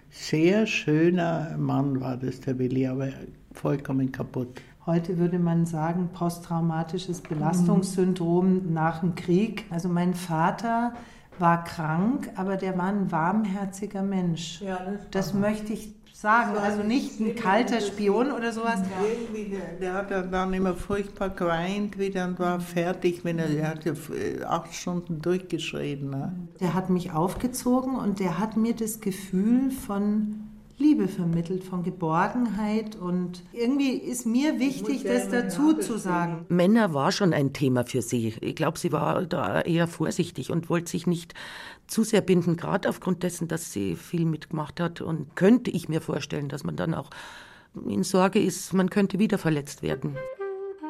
Sehr 0.10 0.66
schöner 0.66 1.56
Mann 1.58 2.02
war 2.02 2.18
das, 2.18 2.40
der 2.40 2.58
Willi, 2.58 2.88
aber 2.88 3.10
vollkommen 3.52 4.12
kaputt. 4.12 4.60
Heute 4.88 5.20
würde 5.20 5.38
man 5.38 5.68
sagen, 5.68 6.10
posttraumatisches 6.14 7.22
Belastungssyndrom 7.22 8.74
nach 8.74 9.02
dem 9.02 9.14
Krieg. 9.16 9.66
Also 9.70 9.88
mein 9.88 10.14
Vater 10.16 10.94
war 11.40 11.64
krank, 11.64 12.30
aber 12.36 12.58
der 12.58 12.78
war 12.78 12.88
ein 12.88 13.12
warmherziger 13.12 14.04
Mensch. 14.04 14.62
Ja, 14.62 14.80
das, 14.86 15.10
das 15.12 15.34
möchte 15.34 15.74
ich 15.74 15.94
sagen. 16.24 16.58
Also 16.58 16.84
nicht 16.84 17.20
ein 17.20 17.36
kalter 17.36 17.82
Spion 17.82 18.32
oder 18.32 18.54
sowas. 18.54 18.82
Der, 18.82 19.80
der 19.80 19.94
hat 19.94 20.10
ja 20.10 20.22
dann 20.22 20.54
immer 20.54 20.74
furchtbar 20.74 21.30
geweint 21.30 22.00
wieder 22.00 22.26
und 22.26 22.40
war 22.40 22.60
fertig, 22.62 23.26
wenn 23.26 23.40
er, 23.40 23.50
er 23.50 23.70
hat 23.70 23.86
ja 23.86 23.94
acht 24.48 24.74
Stunden 24.74 25.22
durchgeschrien. 25.22 26.10
Ne? 26.10 26.34
Der 26.62 26.74
hat 26.74 26.90
mich 26.90 27.12
aufgezogen 27.12 27.96
und 27.96 28.20
der 28.20 28.40
hat 28.40 28.56
mir 28.56 28.74
das 28.74 29.02
Gefühl 29.02 29.70
von 29.70 30.53
Liebe 30.78 31.08
vermittelt, 31.08 31.64
von 31.64 31.84
Geborgenheit 31.84 32.96
und 32.96 33.44
irgendwie 33.54 33.92
ist 33.92 34.26
mir 34.26 34.60
wichtig, 34.60 35.04
das 35.04 35.30
dazu 35.30 35.74
zu 35.74 35.98
sagen. 35.98 36.46
Männer 36.50 36.94
war 36.94 37.12
schon 37.12 37.34
ein 37.34 37.54
Thema 37.54 37.86
für 37.86 38.02
sie. 38.02 38.34
Ich 38.42 38.56
glaube, 38.56 38.80
sie 38.80 38.92
war 38.92 39.24
da 39.26 39.62
eher 39.62 39.88
vorsichtig 39.88 40.52
und 40.52 40.70
wollte 40.70 40.90
sich 40.90 41.06
nicht 41.06 41.36
zu 41.88 42.04
sehr 42.04 42.22
binden, 42.22 42.58
gerade 42.58 42.90
aufgrund 42.90 43.24
dessen, 43.24 43.48
dass 43.48 43.72
sie 43.72 43.96
viel 43.96 44.26
mitgemacht 44.26 44.80
hat. 44.80 45.02
Und 45.02 45.36
könnte 45.36 45.70
ich 45.70 45.90
mir 45.90 46.02
vorstellen, 46.02 46.50
dass 46.50 46.64
man 46.64 46.76
dann 46.76 46.94
auch 46.94 47.10
in 47.88 48.04
Sorge 48.04 48.40
ist, 48.40 48.74
man 48.74 48.90
könnte 48.90 49.20
wieder 49.20 49.38
verletzt 49.38 49.84
werden. 49.84 50.18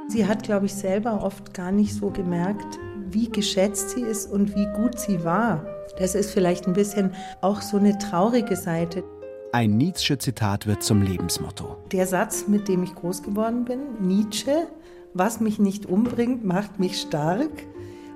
Sie 0.08 0.28
hat, 0.28 0.44
glaube 0.44 0.66
ich, 0.66 0.74
selber 0.74 1.24
oft 1.24 1.54
gar 1.54 1.72
nicht 1.72 1.94
so 1.94 2.10
gemerkt, 2.10 2.80
wie 3.10 3.30
geschätzt 3.30 3.92
sie 3.92 4.02
ist 4.02 4.32
und 4.32 4.56
wie 4.56 4.68
gut 4.76 5.00
sie 5.00 5.24
war. 5.24 5.66
Das 5.98 6.16
ist 6.16 6.32
vielleicht 6.32 6.68
ein 6.68 6.74
bisschen 6.74 7.12
auch 7.42 7.62
so 7.62 7.78
eine 7.78 7.98
traurige 7.98 8.56
Seite. 8.56 9.04
Ein 9.54 9.78
Nietzsche-Zitat 9.78 10.66
wird 10.66 10.82
zum 10.82 11.04
Lebensmotto. 11.04 11.78
Der 11.92 12.08
Satz, 12.08 12.48
mit 12.48 12.68
dem 12.68 12.82
ich 12.82 12.96
groß 12.96 13.22
geworden 13.22 13.66
bin, 13.66 13.82
Nietzsche, 14.00 14.66
was 15.14 15.42
mich 15.42 15.60
nicht 15.60 15.86
umbringt, 15.86 16.44
macht 16.44 16.80
mich 16.80 17.00
stark, 17.00 17.52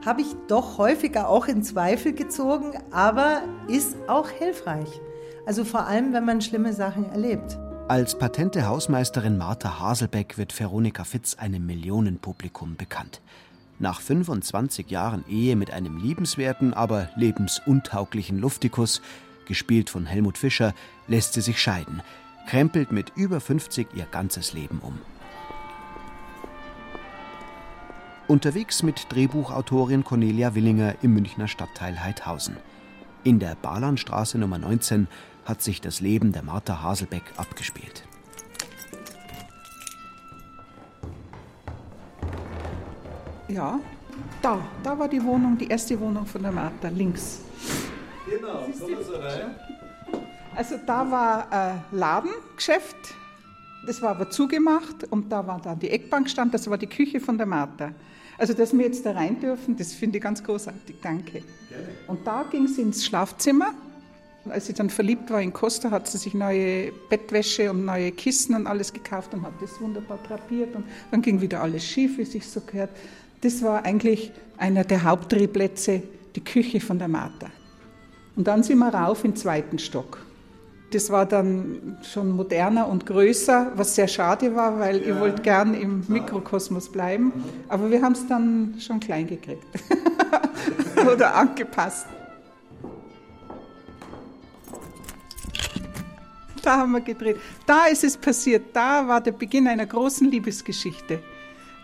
habe 0.04 0.22
ich 0.22 0.36
doch 0.48 0.80
häufiger 0.80 1.30
auch 1.30 1.46
in 1.46 1.62
Zweifel 1.62 2.14
gezogen, 2.14 2.72
aber 2.90 3.44
ist 3.68 3.98
auch 4.08 4.30
hilfreich. 4.30 4.90
Also 5.46 5.64
vor 5.64 5.86
allem, 5.86 6.12
wenn 6.12 6.26
man 6.26 6.42
schlimme 6.42 6.74
Sachen 6.74 7.08
erlebt. 7.12 7.60
Als 7.88 8.18
patente 8.18 8.66
Hausmeisterin 8.66 9.38
Martha 9.38 9.80
Haselbeck 9.80 10.40
wird 10.40 10.60
Veronika 10.60 11.04
Fitz 11.04 11.36
einem 11.36 11.68
Millionenpublikum 11.68 12.78
bekannt. 12.78 13.22
Nach 13.78 14.02
25 14.02 14.90
Jahren 14.90 15.24
Ehe 15.30 15.56
mit 15.56 15.70
einem 15.70 15.98
liebenswerten, 15.98 16.74
aber 16.74 17.12
lebensuntauglichen 17.16 18.40
Luftikus 18.40 19.04
gespielt 19.48 19.90
von 19.90 20.06
Helmut 20.06 20.38
Fischer, 20.38 20.74
lässt 21.08 21.34
sie 21.34 21.42
sich 21.42 21.60
scheiden, 21.60 22.02
krempelt 22.48 22.92
mit 22.92 23.14
über 23.16 23.40
50 23.40 23.88
ihr 23.96 24.06
ganzes 24.06 24.54
Leben 24.54 24.80
um. 24.80 25.00
Unterwegs 28.28 28.84
mit 28.84 29.08
Drehbuchautorin 29.10 30.04
Cornelia 30.04 30.54
Willinger 30.54 30.96
im 31.02 31.14
Münchner 31.14 31.48
Stadtteil 31.48 32.04
Heidhausen. 32.04 32.58
In 33.24 33.40
der 33.40 33.56
Balanstraße 33.56 34.38
Nummer 34.38 34.58
19 34.58 35.08
hat 35.46 35.62
sich 35.62 35.80
das 35.80 36.02
Leben 36.02 36.34
der 36.34 36.44
Martha 36.44 36.82
Haselbeck 36.82 37.24
abgespielt. 37.38 38.04
Ja, 43.48 43.80
da, 44.42 44.60
da 44.84 45.00
war 45.00 45.08
die 45.08 45.24
Wohnung, 45.24 45.58
die 45.58 45.68
erste 45.68 45.98
Wohnung 46.00 46.26
von 46.26 46.42
der 46.42 46.52
Martha, 46.52 46.90
links. 46.90 47.40
Genau, 48.30 48.68
kommen 48.80 49.04
Sie 49.04 49.14
rein. 49.16 49.56
Also 50.56 50.76
da 50.86 51.10
war 51.12 51.52
ein 51.52 51.84
Ladengeschäft, 51.92 52.96
das 53.86 54.02
war 54.02 54.10
aber 54.12 54.30
zugemacht 54.30 55.04
und 55.12 55.32
da 55.32 55.46
war 55.46 55.62
dann 55.62 55.80
die 55.80 55.90
Eckbank 55.90 56.30
stand, 56.30 56.54
das 56.54 56.68
war 56.70 56.78
die 56.78 56.88
Küche 56.88 57.20
von 57.20 57.38
der 57.38 57.46
Martha. 57.46 57.92
Also 58.40 58.54
dass 58.54 58.74
wir 58.74 58.86
jetzt 58.86 59.06
da 59.06 59.12
rein 59.12 59.40
dürfen, 59.40 59.78
das 59.78 59.94
finde 59.94 60.18
ich 60.18 60.24
ganz 60.24 60.44
großartig, 60.44 60.96
danke. 61.02 61.44
Gerne. 61.70 61.88
Und 62.08 62.26
da 62.26 62.44
ging 62.50 62.68
sie 62.68 62.82
ins 62.82 63.06
Schlafzimmer. 63.06 63.74
Als 64.50 64.68
sie 64.68 64.74
dann 64.74 64.90
verliebt 64.90 65.30
war 65.30 65.42
in 65.42 65.52
Costa, 65.52 65.92
hat 65.92 66.08
sie 66.08 66.18
sich 66.18 66.34
neue 66.34 66.92
Bettwäsche 67.10 67.70
und 67.70 67.86
neue 67.86 68.12
Kissen 68.12 68.56
und 68.56 68.66
alles 68.66 68.94
gekauft 68.94 69.34
und 69.34 69.44
hat 69.44 69.54
das 69.62 69.80
wunderbar 69.82 70.20
drapiert 70.26 70.74
und 70.76 70.86
dann 71.12 71.22
ging 71.22 71.42
wieder 71.42 71.62
alles 71.62 71.84
schief, 71.86 72.18
wie 72.18 72.26
sich 72.26 72.48
so 72.48 72.62
gehört. 72.62 72.90
Das 73.42 73.62
war 73.62 73.84
eigentlich 73.86 74.32
einer 74.58 74.84
der 74.84 75.04
Hauptdrehplätze, 75.04 76.02
die 76.36 76.44
Küche 76.44 76.80
von 76.80 76.98
der 76.98 77.10
Martha. 77.10 77.48
Und 78.38 78.48
dann 78.48 78.62
sind 78.62 78.78
wir 78.78 78.94
rauf 78.94 79.26
im 79.26 79.36
zweiten 79.36 79.80
Stock. 79.80 80.20
Das 80.92 81.10
war 81.10 81.26
dann 81.26 81.98
schon 82.04 82.32
moderner 82.32 82.88
und 82.88 83.06
größer, 83.06 83.74
was 83.76 83.96
sehr 83.96 84.08
schade 84.08 84.56
war, 84.56 84.80
weil 84.80 85.02
ja. 85.02 85.14
ich 85.14 85.20
wollte 85.20 85.42
gern 85.42 85.74
im 85.74 86.06
Mikrokosmos 86.08 86.90
bleiben. 86.90 87.34
Aber 87.68 87.92
wir 87.92 88.02
haben 88.02 88.14
es 88.14 88.26
dann 88.28 88.76
schon 88.80 89.00
klein 89.00 89.28
gekriegt 89.28 89.66
oder 91.14 91.36
angepasst. 91.36 92.06
Da 96.62 96.78
haben 96.78 96.92
wir 96.92 97.02
gedreht. 97.02 97.38
Da 97.66 97.88
ist 97.88 98.04
es 98.04 98.16
passiert. 98.16 98.68
Da 98.74 99.08
war 99.08 99.20
der 99.20 99.32
Beginn 99.32 99.68
einer 99.68 99.86
großen 99.86 100.30
Liebesgeschichte 100.30 101.20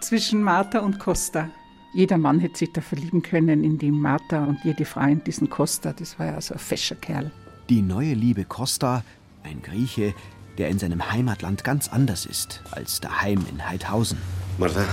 zwischen 0.01 0.43
Martha 0.43 0.79
und 0.79 0.99
Costa. 0.99 1.49
Jeder 1.93 2.17
Mann 2.17 2.39
hätte 2.39 2.57
sich 2.57 2.73
da 2.73 2.81
verlieben 2.81 3.21
können 3.21 3.63
in 3.63 3.77
die 3.77 3.91
Martha 3.91 4.43
und 4.45 4.57
jede 4.63 4.83
Frau 4.83 5.01
in 5.01 5.23
diesen 5.23 5.51
Costa. 5.51 5.93
Das 5.93 6.17
war 6.17 6.25
ja 6.25 6.41
so 6.41 6.55
ein 6.55 6.59
fescher 6.59 6.95
Kerl. 6.95 7.31
Die 7.69 7.83
neue 7.83 8.15
Liebe 8.15 8.45
Costa, 8.45 9.03
ein 9.43 9.61
Grieche, 9.61 10.15
der 10.57 10.69
in 10.69 10.79
seinem 10.79 11.11
Heimatland 11.11 11.63
ganz 11.63 11.89
anders 11.89 12.25
ist 12.25 12.63
als 12.71 12.99
daheim 12.99 13.45
in 13.47 13.69
Heidhausen. 13.69 14.17
Martha, 14.57 14.85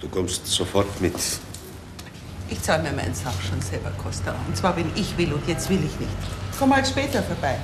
du 0.00 0.08
kommst 0.08 0.48
sofort 0.48 1.00
mit. 1.00 1.14
Ich 2.50 2.60
zahle 2.60 2.82
mir 2.82 2.92
meinen 2.92 3.14
Sach 3.14 3.40
schon 3.42 3.60
selber, 3.60 3.90
Costa. 4.02 4.34
Und 4.48 4.56
zwar, 4.56 4.76
wenn 4.76 4.90
ich 4.96 5.16
will 5.16 5.32
und 5.32 5.46
jetzt 5.46 5.70
will 5.70 5.78
ich 5.78 6.00
nicht. 6.00 6.10
Komm 6.58 6.74
halt 6.74 6.88
später 6.88 7.22
vorbei. 7.22 7.56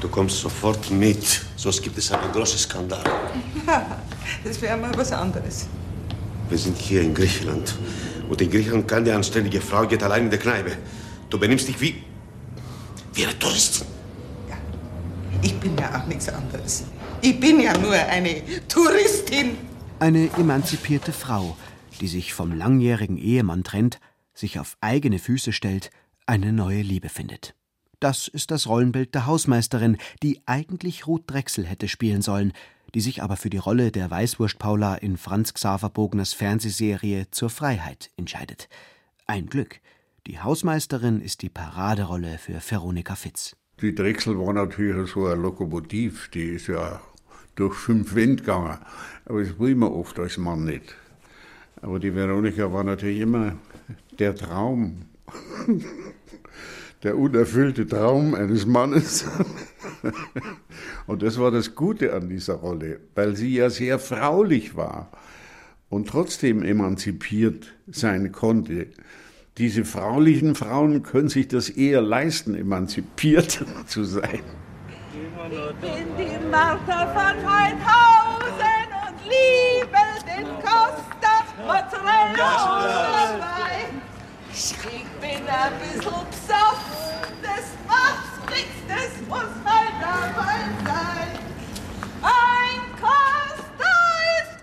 Du 0.00 0.08
kommst 0.08 0.40
sofort 0.40 0.90
mit, 0.90 1.44
sonst 1.56 1.82
gibt 1.82 1.98
es 1.98 2.10
einen 2.10 2.32
großen 2.32 2.58
Skandal. 2.58 3.04
das 4.44 4.62
wäre 4.62 4.78
mal 4.78 4.96
was 4.96 5.12
anderes. 5.12 5.66
Wir 6.48 6.58
sind 6.58 6.78
hier 6.78 7.02
in 7.02 7.14
Griechenland. 7.14 7.74
Und 8.28 8.40
in 8.40 8.50
Griechenland 8.50 8.88
keine 8.88 9.14
anständige 9.14 9.60
Frau 9.60 9.86
geht 9.86 10.02
allein 10.02 10.24
in 10.24 10.30
der 10.30 10.38
Kneipe. 10.38 10.76
Du 11.30 11.38
benimmst 11.38 11.68
dich 11.68 11.80
wie. 11.80 12.02
wie 13.14 13.24
eine 13.24 13.38
Touristin. 13.38 13.86
Ja, 14.48 14.56
ich 15.42 15.54
bin 15.54 15.76
ja 15.76 16.00
auch 16.00 16.06
nichts 16.06 16.28
anderes. 16.28 16.84
Ich 17.20 17.38
bin 17.38 17.60
ja 17.60 17.76
nur 17.76 17.94
eine 17.94 18.42
Touristin. 18.68 19.56
Eine 19.98 20.30
emanzipierte 20.38 21.12
Frau, 21.12 21.56
die 22.00 22.08
sich 22.08 22.32
vom 22.32 22.56
langjährigen 22.56 23.18
Ehemann 23.18 23.64
trennt, 23.64 23.98
sich 24.32 24.58
auf 24.58 24.76
eigene 24.80 25.18
Füße 25.18 25.52
stellt, 25.52 25.90
eine 26.26 26.52
neue 26.52 26.82
Liebe 26.82 27.08
findet. 27.08 27.54
Das 28.00 28.28
ist 28.28 28.52
das 28.52 28.68
Rollenbild 28.68 29.14
der 29.14 29.26
Hausmeisterin, 29.26 29.96
die 30.22 30.40
eigentlich 30.46 31.06
Ruth 31.06 31.24
Drechsel 31.26 31.66
hätte 31.66 31.88
spielen 31.88 32.22
sollen, 32.22 32.52
die 32.94 33.00
sich 33.00 33.22
aber 33.22 33.36
für 33.36 33.50
die 33.50 33.58
Rolle 33.58 33.92
der 33.92 34.10
Weißwurst-Paula 34.10 34.96
in 34.96 35.16
Franz 35.16 35.54
Xaver 35.54 35.90
Bogners 35.90 36.32
Fernsehserie 36.32 37.26
Zur 37.30 37.50
Freiheit 37.50 38.10
entscheidet. 38.16 38.68
Ein 39.26 39.46
Glück. 39.46 39.80
Die 40.26 40.40
Hausmeisterin 40.40 41.20
ist 41.20 41.42
die 41.42 41.48
Paraderolle 41.48 42.38
für 42.38 42.60
Veronika 42.66 43.14
Fitz. 43.14 43.56
Die 43.80 43.94
Drechsel 43.94 44.38
war 44.38 44.52
natürlich 44.52 45.10
so 45.10 45.26
ein 45.26 45.40
Lokomotiv, 45.40 46.28
die 46.28 46.50
ist 46.50 46.66
ja 46.66 47.00
durch 47.54 47.74
fünf 47.74 48.14
Wände 48.14 48.42
gegangen. 48.42 48.78
Aber 49.24 49.42
das 49.42 49.58
will 49.58 49.74
man 49.74 49.90
oft 49.90 50.18
als 50.18 50.36
Mann 50.38 50.64
nicht. 50.64 50.94
Aber 51.80 51.98
die 51.98 52.14
Veronika 52.14 52.72
war 52.72 52.84
natürlich 52.84 53.20
immer 53.20 53.56
der 54.18 54.34
Traum. 54.34 55.02
der 57.02 57.16
unerfüllte 57.16 57.86
Traum 57.86 58.34
eines 58.34 58.66
Mannes. 58.66 59.26
und 61.08 61.22
das 61.22 61.40
war 61.40 61.50
das 61.50 61.74
Gute 61.74 62.12
an 62.12 62.28
dieser 62.28 62.54
Rolle, 62.54 63.00
weil 63.14 63.34
sie 63.34 63.54
ja 63.54 63.70
sehr 63.70 63.98
fraulich 63.98 64.76
war 64.76 65.10
und 65.88 66.06
trotzdem 66.06 66.62
emanzipiert 66.62 67.74
sein 67.86 68.30
konnte. 68.30 68.88
Diese 69.56 69.86
fraulichen 69.86 70.54
Frauen 70.54 71.02
können 71.02 71.30
sich 71.30 71.48
das 71.48 71.70
eher 71.70 72.02
leisten, 72.02 72.54
emanzipiert 72.54 73.64
zu 73.86 74.04
sein. 74.04 74.40
Ich 75.50 75.80
bin 75.80 76.06
die 76.18 76.46
Martha 76.50 77.06
von 77.14 77.50
Heidhausen 77.50 78.88
und 79.08 79.18
liebe 79.24 80.04
den 80.26 80.46
Costa 80.60 81.08
Mozzarella 81.66 83.38
dabei. 83.38 83.86
Ich 84.52 84.76
bin 85.20 85.48
ein 85.48 85.72
bisschen 85.80 86.12
besoffen, 86.30 87.32
das 87.42 87.64
macht 87.88 88.27
nichts, 88.50 88.76
das 88.88 89.28
muss 89.28 89.54
halt 89.64 89.94
dabei 90.00 90.58
sein. 90.84 91.28
Ein 92.22 92.80
Costa 93.00 93.94
ist. 94.40 94.58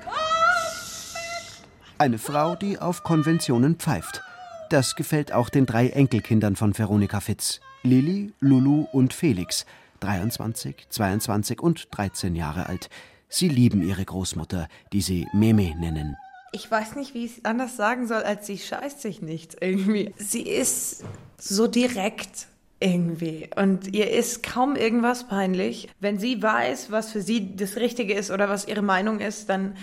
Eine 1.97 2.17
Frau, 2.17 2.55
die 2.55 2.79
auf 2.79 3.03
Konventionen 3.03 3.75
pfeift. 3.75 4.21
Das 4.69 4.95
gefällt 4.95 5.31
auch 5.31 5.49
den 5.49 5.65
drei 5.65 5.89
Enkelkindern 5.89 6.55
von 6.55 6.77
Veronika 6.77 7.19
Fitz. 7.19 7.61
Lili, 7.83 8.33
Lulu 8.39 8.87
und 8.91 9.13
Felix, 9.13 9.65
23, 9.99 10.87
22 10.89 11.61
und 11.61 11.87
13 11.91 12.35
Jahre 12.35 12.67
alt. 12.67 12.89
Sie 13.29 13.47
lieben 13.47 13.87
ihre 13.87 14.03
Großmutter, 14.03 14.67
die 14.91 15.01
sie 15.01 15.27
Meme 15.33 15.75
nennen 15.75 16.17
ich 16.55 16.71
weiß 16.71 16.95
nicht, 16.95 17.13
wie 17.13 17.25
ich 17.25 17.37
es 17.37 17.45
anders 17.45 17.75
sagen 17.75 18.07
soll, 18.07 18.23
als 18.23 18.47
sie 18.47 18.57
scheißt 18.57 19.01
sich 19.01 19.21
nichts 19.21 19.57
irgendwie. 19.59 20.13
Sie 20.17 20.43
ist 20.43 21.03
so 21.37 21.67
direkt 21.67 22.47
irgendwie 22.79 23.49
und 23.55 23.93
ihr 23.93 24.11
ist 24.11 24.43
kaum 24.43 24.75
irgendwas 24.75 25.27
peinlich. 25.27 25.89
Wenn 25.99 26.19
sie 26.19 26.41
weiß, 26.41 26.91
was 26.91 27.11
für 27.11 27.21
sie 27.21 27.55
das 27.55 27.77
Richtige 27.77 28.13
ist 28.13 28.31
oder 28.31 28.49
was 28.49 28.67
ihre 28.67 28.81
Meinung 28.81 29.19
ist, 29.19 29.49
dann 29.49 29.75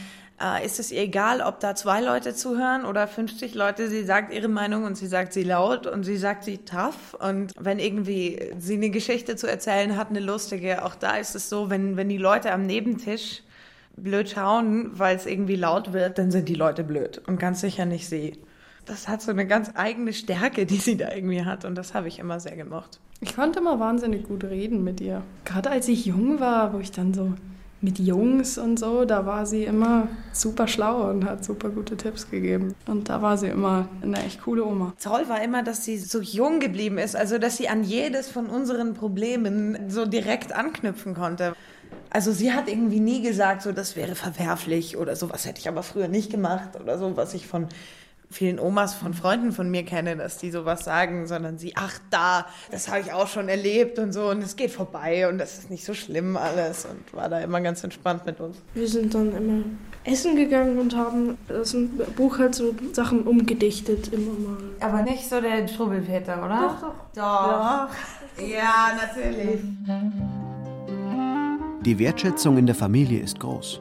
äh, 0.42 0.64
ist 0.64 0.78
es 0.78 0.90
ihr 0.92 1.02
egal, 1.02 1.40
ob 1.40 1.60
da 1.60 1.74
zwei 1.74 2.00
Leute 2.00 2.34
zuhören 2.34 2.84
oder 2.84 3.06
50 3.06 3.54
Leute. 3.54 3.88
Sie 3.88 4.04
sagt 4.04 4.32
ihre 4.32 4.48
Meinung 4.48 4.84
und 4.84 4.96
sie 4.96 5.06
sagt 5.06 5.32
sie 5.32 5.44
laut 5.44 5.86
und 5.86 6.04
sie 6.04 6.16
sagt 6.16 6.44
sie 6.44 6.58
tough. 6.58 7.14
Und 7.14 7.52
wenn 7.58 7.78
irgendwie 7.78 8.50
sie 8.58 8.74
eine 8.74 8.90
Geschichte 8.90 9.36
zu 9.36 9.46
erzählen 9.46 9.96
hat, 9.96 10.10
eine 10.10 10.20
lustige, 10.20 10.84
auch 10.84 10.94
da 10.94 11.16
ist 11.16 11.34
es 11.34 11.48
so, 11.48 11.70
wenn, 11.70 11.96
wenn 11.96 12.08
die 12.08 12.18
Leute 12.18 12.52
am 12.52 12.66
Nebentisch 12.66 13.42
blöd 13.96 14.30
schauen, 14.30 14.90
weil 14.98 15.16
es 15.16 15.26
irgendwie 15.26 15.56
laut 15.56 15.92
wird, 15.92 16.18
dann 16.18 16.30
sind 16.30 16.48
die 16.48 16.54
Leute 16.54 16.82
blöd 16.82 17.22
und 17.26 17.38
ganz 17.38 17.60
sicher 17.60 17.84
nicht 17.84 18.08
sie. 18.08 18.38
Das 18.84 19.08
hat 19.08 19.22
so 19.22 19.30
eine 19.30 19.46
ganz 19.46 19.70
eigene 19.74 20.12
Stärke, 20.12 20.66
die 20.66 20.76
sie 20.76 20.96
da 20.96 21.12
irgendwie 21.12 21.44
hat 21.44 21.64
und 21.64 21.74
das 21.76 21.94
habe 21.94 22.08
ich 22.08 22.18
immer 22.18 22.40
sehr 22.40 22.56
gemocht. 22.56 23.00
Ich 23.20 23.36
konnte 23.36 23.60
immer 23.60 23.78
wahnsinnig 23.78 24.24
gut 24.24 24.42
reden 24.44 24.82
mit 24.82 25.00
ihr. 25.00 25.22
Gerade 25.44 25.70
als 25.70 25.86
ich 25.86 26.06
jung 26.06 26.40
war, 26.40 26.72
wo 26.72 26.78
ich 26.78 26.90
dann 26.90 27.14
so 27.14 27.34
mit 27.82 27.98
Jungs 27.98 28.58
und 28.58 28.78
so, 28.78 29.04
da 29.04 29.26
war 29.26 29.44
sie 29.44 29.64
immer 29.64 30.08
super 30.32 30.68
schlau 30.68 31.10
und 31.10 31.24
hat 31.24 31.44
super 31.44 31.68
gute 31.68 31.96
Tipps 31.96 32.30
gegeben. 32.30 32.74
Und 32.86 33.08
da 33.08 33.20
war 33.22 33.36
sie 33.36 33.48
immer 33.48 33.88
eine 34.02 34.24
echt 34.24 34.42
coole 34.42 34.64
Oma. 34.64 34.94
Toll 35.00 35.28
war 35.28 35.42
immer, 35.42 35.64
dass 35.64 35.84
sie 35.84 35.98
so 35.98 36.20
jung 36.20 36.60
geblieben 36.60 36.98
ist, 36.98 37.16
also 37.16 37.38
dass 37.38 37.56
sie 37.56 37.68
an 37.68 37.82
jedes 37.82 38.30
von 38.30 38.46
unseren 38.46 38.94
Problemen 38.94 39.90
so 39.90 40.06
direkt 40.06 40.52
anknüpfen 40.52 41.14
konnte. 41.14 41.54
Also 42.08 42.30
sie 42.30 42.52
hat 42.52 42.68
irgendwie 42.68 43.00
nie 43.00 43.20
gesagt, 43.20 43.62
so 43.62 43.72
das 43.72 43.96
wäre 43.96 44.14
verwerflich 44.14 44.96
oder 44.96 45.16
so, 45.16 45.30
was 45.30 45.46
hätte 45.46 45.60
ich 45.60 45.68
aber 45.68 45.82
früher 45.82 46.08
nicht 46.08 46.30
gemacht 46.30 46.80
oder 46.80 46.98
so, 46.98 47.16
was 47.16 47.34
ich 47.34 47.46
von 47.46 47.66
vielen 48.32 48.58
Omas 48.58 48.94
von 48.94 49.14
Freunden 49.14 49.52
von 49.52 49.70
mir 49.70 49.84
kenne, 49.84 50.16
dass 50.16 50.38
die 50.38 50.50
sowas 50.50 50.84
sagen, 50.84 51.26
sondern 51.26 51.58
sie, 51.58 51.72
ach 51.76 51.98
da, 52.10 52.46
das 52.70 52.88
habe 52.88 53.00
ich 53.00 53.12
auch 53.12 53.28
schon 53.28 53.48
erlebt 53.48 53.98
und 53.98 54.12
so 54.12 54.30
und 54.30 54.42
es 54.42 54.56
geht 54.56 54.70
vorbei 54.70 55.28
und 55.28 55.38
das 55.38 55.58
ist 55.58 55.70
nicht 55.70 55.84
so 55.84 55.94
schlimm 55.94 56.36
alles 56.36 56.84
und 56.84 57.12
war 57.14 57.28
da 57.28 57.40
immer 57.40 57.60
ganz 57.60 57.84
entspannt 57.84 58.26
mit 58.26 58.40
uns. 58.40 58.56
Wir 58.74 58.88
sind 58.88 59.14
dann 59.14 59.34
immer 59.36 59.64
essen 60.04 60.36
gegangen 60.36 60.78
und 60.78 60.96
haben 60.96 61.38
das 61.48 61.76
Buch 62.16 62.38
halt 62.38 62.54
so 62.54 62.74
Sachen 62.92 63.22
umgedichtet 63.22 64.12
immer 64.12 64.32
mal. 64.32 64.62
Aber 64.80 65.02
nicht 65.02 65.28
so 65.28 65.40
der 65.40 65.68
Strubbelpeter, 65.68 66.44
oder? 66.44 66.60
Doch, 66.60 66.80
doch. 66.80 66.94
Doch. 67.14 67.88
doch. 68.38 68.48
Ja, 68.48 68.92
natürlich. 68.96 69.60
Die 71.84 71.98
Wertschätzung 71.98 72.58
in 72.58 72.66
der 72.66 72.74
Familie 72.74 73.20
ist 73.20 73.40
groß. 73.40 73.80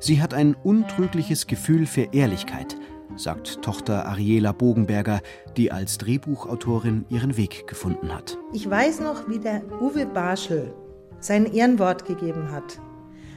Sie 0.00 0.22
hat 0.22 0.34
ein 0.34 0.54
untrügliches 0.54 1.46
Gefühl 1.46 1.86
für 1.86 2.08
Ehrlichkeit, 2.12 2.76
sagt 3.16 3.62
Tochter 3.62 4.06
Ariela 4.06 4.52
Bogenberger, 4.52 5.20
die 5.56 5.72
als 5.72 5.98
Drehbuchautorin 5.98 7.04
ihren 7.08 7.36
Weg 7.36 7.66
gefunden 7.66 8.12
hat. 8.14 8.38
Ich 8.52 8.68
weiß 8.68 9.00
noch, 9.00 9.28
wie 9.28 9.38
der 9.38 9.62
Uwe 9.80 10.06
Barschel 10.06 10.72
sein 11.20 11.46
Ehrenwort 11.46 12.04
gegeben 12.04 12.50
hat. 12.50 12.80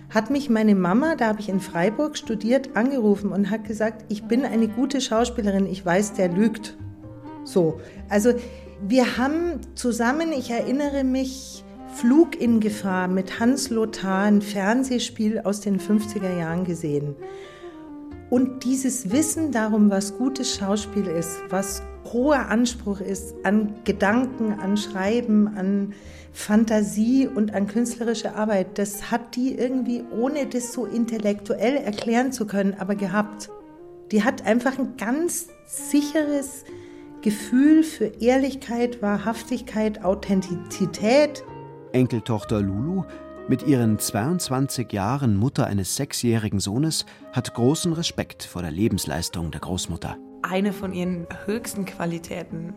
Hat 0.10 0.30
mich 0.30 0.50
meine 0.50 0.76
Mama, 0.76 1.16
da 1.16 1.28
habe 1.28 1.40
ich 1.40 1.50
in 1.50 1.60
Freiburg 1.60 2.18
studiert, 2.18 2.76
angerufen 2.76 3.32
und 3.32 3.50
hat 3.50 3.66
gesagt, 3.66 4.06
ich 4.10 4.24
bin 4.24 4.46
eine 4.46 4.68
gute 4.68 5.02
Schauspielerin, 5.02 5.66
ich 5.66 5.86
weiß, 5.86 6.14
der 6.14 6.30
lügt. 6.30 6.78
So, 7.44 7.80
also 8.10 8.34
wir 8.88 9.18
haben 9.18 9.60
zusammen, 9.76 10.32
ich 10.32 10.52
erinnere 10.52 11.04
mich, 11.04 11.64
Flug 11.96 12.40
in 12.40 12.60
Gefahr 12.60 13.08
mit 13.08 13.40
Hans 13.40 13.70
Lothar, 13.70 14.24
ein 14.24 14.42
Fernsehspiel 14.42 15.40
aus 15.40 15.62
den 15.62 15.80
50er 15.80 16.38
Jahren 16.38 16.66
gesehen. 16.66 17.16
Und 18.30 18.64
dieses 18.64 19.12
Wissen 19.12 19.52
darum, 19.52 19.90
was 19.90 20.18
gutes 20.18 20.56
Schauspiel 20.56 21.08
ist, 21.08 21.38
was 21.50 21.84
hoher 22.12 22.50
Anspruch 22.50 23.00
ist 23.00 23.36
an 23.44 23.76
Gedanken, 23.84 24.54
an 24.60 24.78
Schreiben, 24.78 25.48
an 25.56 25.94
Fantasie 26.34 27.28
und 27.28 27.54
an 27.54 27.68
künstlerische 27.68 28.36
Arbeit, 28.36 28.78
das 28.78 29.12
hat 29.12 29.36
die 29.36 29.56
irgendwie, 29.58 30.04
ohne 30.12 30.48
das 30.48 30.74
so 30.74 30.86
intellektuell 30.86 31.78
erklären 31.78 32.32
zu 32.32 32.46
können, 32.46 32.76
aber 32.78 32.96
gehabt. 32.96 33.50
Die 34.12 34.24
hat 34.24 34.46
einfach 34.46 34.78
ein 34.78 34.98
ganz 34.98 35.48
sicheres 35.66 36.66
Gefühl 37.22 37.84
für 37.84 38.06
Ehrlichkeit, 38.22 39.02
Wahrhaftigkeit, 39.02 40.04
Authentizität 40.04 41.44
Enkeltochter 41.96 42.62
Lulu, 42.62 43.06
mit 43.48 43.68
ihren 43.68 44.00
22 44.00 44.92
Jahren 44.92 45.38
Mutter 45.38 45.68
eines 45.68 45.96
sechsjährigen 45.96 46.60
Sohnes, 46.60 47.06
hat 47.32 47.54
großen 47.54 47.94
Respekt 47.94 48.44
vor 48.44 48.64
der 48.64 48.72
Lebensleistung 48.72 49.52
der 49.52 49.62
Großmutter. 49.62 50.18
Eine 50.42 50.74
von 50.74 50.94
ihren 50.94 51.28
höchsten 51.46 51.86
Qualitäten 51.86 52.74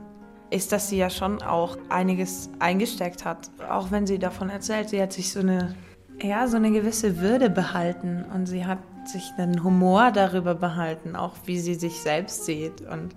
ist, 0.50 0.72
dass 0.72 0.88
sie 0.88 0.98
ja 0.98 1.10
schon 1.10 1.42
auch 1.42 1.78
einiges 1.88 2.50
eingesteckt 2.58 3.24
hat. 3.24 3.50
Auch 3.70 3.90
wenn 3.90 4.06
sie 4.06 4.18
davon 4.18 4.50
erzählt, 4.50 4.90
sie 4.90 5.00
hat 5.00 5.12
sich 5.12 5.32
so 5.32 5.40
eine, 5.40 5.74
ja, 6.22 6.46
so 6.48 6.56
eine 6.56 6.70
gewisse 6.70 7.18
Würde 7.18 7.48
behalten 7.48 8.24
und 8.34 8.46
sie 8.46 8.66
hat 8.66 8.78
sich 9.06 9.32
einen 9.38 9.62
Humor 9.64 10.10
darüber 10.12 10.54
behalten, 10.54 11.16
auch 11.16 11.34
wie 11.46 11.58
sie 11.58 11.74
sich 11.74 12.00
selbst 12.00 12.44
sieht. 12.44 12.82
Und 12.82 13.14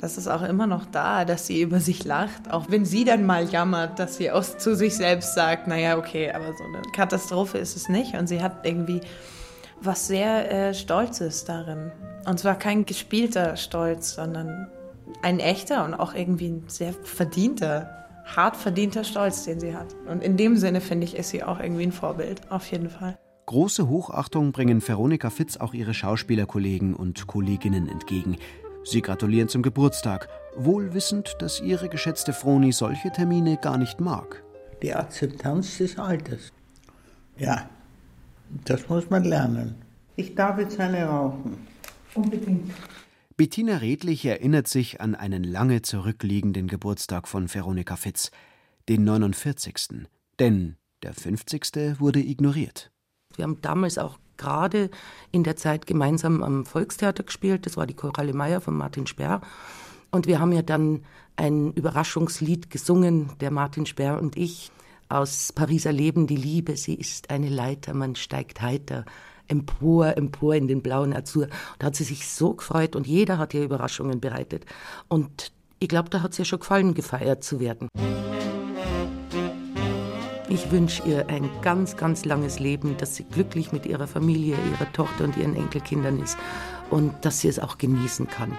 das 0.00 0.16
ist 0.16 0.28
auch 0.28 0.42
immer 0.42 0.66
noch 0.66 0.86
da, 0.86 1.24
dass 1.24 1.46
sie 1.46 1.60
über 1.60 1.80
sich 1.80 2.04
lacht. 2.04 2.50
Auch 2.50 2.66
wenn 2.68 2.84
sie 2.84 3.04
dann 3.04 3.26
mal 3.26 3.48
jammert, 3.48 3.98
dass 3.98 4.16
sie 4.16 4.30
auch 4.30 4.44
zu 4.44 4.76
sich 4.76 4.96
selbst 4.96 5.34
sagt, 5.34 5.66
naja, 5.66 5.98
okay, 5.98 6.30
aber 6.30 6.52
so 6.56 6.64
eine 6.64 6.82
Katastrophe 6.94 7.58
ist 7.58 7.76
es 7.76 7.88
nicht. 7.88 8.14
Und 8.14 8.28
sie 8.28 8.42
hat 8.42 8.64
irgendwie 8.64 9.00
was 9.80 10.06
sehr 10.06 10.50
äh, 10.50 10.74
Stolzes 10.74 11.44
darin. 11.44 11.90
Und 12.26 12.38
zwar 12.38 12.56
kein 12.56 12.84
gespielter 12.86 13.56
Stolz, 13.56 14.14
sondern 14.14 14.68
ein 15.22 15.40
echter 15.40 15.84
und 15.84 15.94
auch 15.94 16.14
irgendwie 16.14 16.48
ein 16.48 16.64
sehr 16.68 16.92
verdienter, 16.92 18.06
hart 18.24 18.56
verdienter 18.56 19.04
Stolz, 19.04 19.44
den 19.44 19.58
sie 19.58 19.74
hat. 19.74 19.96
Und 20.06 20.22
in 20.22 20.36
dem 20.36 20.56
Sinne, 20.56 20.80
finde 20.80 21.06
ich, 21.06 21.16
ist 21.16 21.30
sie 21.30 21.42
auch 21.42 21.58
irgendwie 21.58 21.84
ein 21.84 21.92
Vorbild, 21.92 22.50
auf 22.50 22.70
jeden 22.70 22.90
Fall. 22.90 23.18
Große 23.46 23.88
Hochachtung 23.88 24.52
bringen 24.52 24.86
Veronika 24.86 25.30
Fitz 25.30 25.56
auch 25.56 25.72
ihre 25.72 25.94
Schauspielerkollegen 25.94 26.94
und 26.94 27.26
Kolleginnen 27.26 27.88
entgegen. 27.88 28.36
Sie 28.90 29.02
gratulieren 29.02 29.50
zum 29.50 29.60
Geburtstag, 29.60 30.30
wohl 30.56 30.94
wissend, 30.94 31.36
dass 31.40 31.60
ihre 31.60 31.90
geschätzte 31.90 32.32
Froni 32.32 32.72
solche 32.72 33.12
Termine 33.12 33.58
gar 33.58 33.76
nicht 33.76 34.00
mag. 34.00 34.42
Die 34.82 34.94
Akzeptanz 34.94 35.76
des 35.76 35.98
Alters. 35.98 36.52
Ja, 37.36 37.68
das 38.64 38.88
muss 38.88 39.10
man 39.10 39.24
lernen. 39.24 39.74
Ich 40.16 40.34
darf 40.34 40.58
jetzt 40.58 40.80
eine 40.80 41.04
rauchen. 41.04 41.58
Unbedingt. 42.14 42.72
Bettina 43.36 43.76
Redlich 43.76 44.24
erinnert 44.24 44.68
sich 44.68 45.02
an 45.02 45.14
einen 45.14 45.44
lange 45.44 45.82
zurückliegenden 45.82 46.66
Geburtstag 46.66 47.28
von 47.28 47.52
Veronika 47.52 47.96
Fitz, 47.96 48.30
den 48.88 49.04
49. 49.04 50.08
Denn 50.38 50.76
der 51.02 51.12
50. 51.12 52.00
wurde 52.00 52.20
ignoriert. 52.20 52.90
Wir 53.36 53.42
haben 53.42 53.60
damals 53.60 53.98
auch 53.98 54.18
gerade 54.38 54.90
in 55.32 55.44
der 55.44 55.56
Zeit 55.56 55.86
gemeinsam 55.86 56.42
am 56.42 56.64
Volkstheater 56.64 57.24
gespielt. 57.24 57.66
Das 57.66 57.76
war 57.76 57.86
die 57.86 57.94
Choralle 57.94 58.32
Meier 58.32 58.60
von 58.60 58.76
Martin 58.76 59.06
Sperr. 59.06 59.40
Und 60.10 60.26
wir 60.26 60.40
haben 60.40 60.52
ja 60.52 60.62
dann 60.62 61.02
ein 61.36 61.72
Überraschungslied 61.72 62.70
gesungen, 62.70 63.30
der 63.40 63.50
Martin 63.50 63.86
Sperr 63.86 64.20
und 64.20 64.36
ich, 64.36 64.70
aus 65.08 65.52
Pariser 65.52 65.92
Leben, 65.92 66.26
die 66.26 66.36
Liebe, 66.36 66.76
sie 66.76 66.94
ist 66.94 67.30
eine 67.30 67.48
Leiter, 67.48 67.94
man 67.94 68.14
steigt 68.14 68.60
heiter 68.60 69.04
empor, 69.48 70.16
empor 70.16 70.54
in 70.54 70.68
den 70.68 70.82
blauen 70.82 71.14
Azur. 71.14 71.48
Da 71.78 71.86
hat 71.86 71.96
sie 71.96 72.04
sich 72.04 72.28
so 72.28 72.54
gefreut 72.54 72.94
und 72.94 73.06
jeder 73.06 73.38
hat 73.38 73.54
ihr 73.54 73.64
Überraschungen 73.64 74.20
bereitet. 74.20 74.66
Und 75.08 75.52
ich 75.78 75.88
glaube, 75.88 76.10
da 76.10 76.22
hat 76.22 76.32
es 76.32 76.38
ihr 76.38 76.44
schon 76.44 76.60
gefallen, 76.60 76.94
gefeiert 76.94 77.42
zu 77.42 77.60
werden. 77.60 77.88
Ich 80.50 80.70
wünsche 80.70 81.02
ihr 81.06 81.28
ein 81.28 81.50
ganz, 81.60 81.98
ganz 81.98 82.24
langes 82.24 82.58
Leben, 82.58 82.96
dass 82.96 83.16
sie 83.16 83.24
glücklich 83.24 83.70
mit 83.70 83.84
ihrer 83.84 84.06
Familie, 84.06 84.56
ihrer 84.72 84.90
Tochter 84.92 85.24
und 85.24 85.36
ihren 85.36 85.54
Enkelkindern 85.54 86.20
ist 86.20 86.38
und 86.88 87.12
dass 87.22 87.40
sie 87.40 87.48
es 87.48 87.58
auch 87.58 87.76
genießen 87.76 88.28
kann 88.28 88.52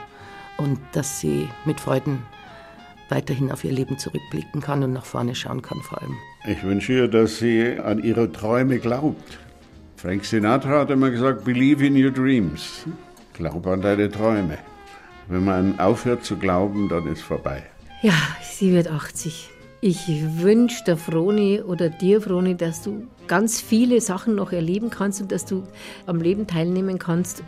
und 0.58 0.80
dass 0.92 1.20
sie 1.20 1.50
mit 1.66 1.80
Freuden 1.80 2.20
weiterhin 3.10 3.52
auf 3.52 3.64
ihr 3.64 3.72
Leben 3.72 3.98
zurückblicken 3.98 4.62
kann 4.62 4.84
und 4.84 4.94
nach 4.94 5.06
vorne 5.06 5.34
schauen 5.34 5.64
kann 5.64 5.82
vor 5.82 6.00
allem. 6.00 6.16
Ich 6.48 6.64
wünsche 6.64 6.94
ihr, 6.94 7.08
dass 7.08 7.40
sie 7.40 7.80
an 7.80 8.04
ihre 8.04 8.32
Träume 8.32 8.78
glaubt. 8.78 9.40
Frank 9.98 10.26
Sinatra 10.26 10.82
hat 10.82 10.92
immer 10.92 11.10
gesagt, 11.10 11.44
believe 11.44 11.84
in 11.84 12.02
your 12.02 12.12
dreams. 12.12 12.86
Glaub 13.34 13.66
an 13.66 13.82
deine 13.82 14.12
Träume. 14.12 14.60
Wenn 15.28 15.44
man 15.44 15.80
aufhört 15.80 16.24
zu 16.24 16.38
glauben, 16.38 16.88
dann 16.88 17.08
ist 17.08 17.24
vorbei. 17.24 17.64
Ja, 18.04 18.14
sie 18.44 18.74
wird 18.74 18.88
80. 18.90 19.50
Ich 19.82 20.10
wünsche 20.42 20.84
der 20.84 20.98
Froni 20.98 21.62
oder 21.62 21.90
dir, 21.90 22.22
Froni, 22.22 22.58
dass 22.58 22.82
du 22.82 23.08
ganz 23.28 23.62
viele 23.62 24.02
Sachen 24.02 24.36
noch 24.36 24.52
erleben 24.52 24.90
kannst 24.90 25.22
und 25.22 25.32
dass 25.32 25.46
du 25.46 25.64
am 26.06 26.20
Leben 26.20 26.48
teilnehmen 26.48 27.00
kannst. 27.00 27.44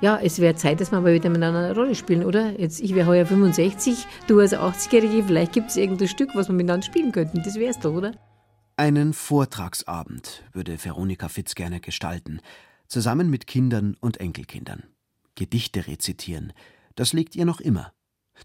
Ja, 0.00 0.16
es 0.22 0.38
wäre 0.38 0.54
Zeit, 0.54 0.80
dass 0.80 0.92
wir 0.92 1.00
mal 1.00 1.12
wieder 1.12 1.28
miteinander 1.28 1.64
eine 1.64 1.74
Rolle 1.74 1.96
spielen, 1.96 2.24
oder? 2.24 2.58
Jetzt, 2.58 2.80
ich 2.80 2.94
wäre 2.94 3.08
heuer 3.08 3.26
65, 3.26 4.06
du 4.28 4.38
als 4.38 4.54
80-Jährige, 4.54 5.24
vielleicht 5.24 5.52
gibt 5.52 5.70
es 5.70 5.76
irgendein 5.76 6.06
Stück, 6.06 6.30
was 6.34 6.48
wir 6.48 6.54
miteinander 6.54 6.86
spielen 6.86 7.10
könnten. 7.10 7.42
Das 7.42 7.56
wär's 7.56 7.80
doch, 7.80 7.94
oder? 7.94 8.12
Einen 8.76 9.12
Vortragsabend 9.12 10.44
würde 10.52 10.84
Veronika 10.84 11.28
Fitz 11.28 11.56
gerne 11.56 11.80
gestalten, 11.80 12.40
zusammen 12.86 13.28
mit 13.28 13.48
Kindern 13.48 13.96
und 14.00 14.18
Enkelkindern. 14.18 14.84
Gedichte 15.34 15.88
rezitieren, 15.88 16.52
das 16.94 17.12
liegt 17.12 17.34
ihr 17.34 17.44
noch 17.44 17.60
immer. 17.60 17.92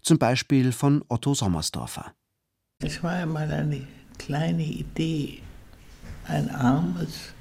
Zum 0.02 0.18
Beispiel 0.18 0.72
von 0.72 1.04
Otto 1.08 1.34
Sommersdorfer. 1.34 2.14
Es 2.80 3.02
war 3.02 3.10
einmal 3.10 3.50
eine 3.50 3.88
kleine 4.18 4.62
Idee, 4.62 5.42
ein 6.28 6.48
armes, 6.48 7.32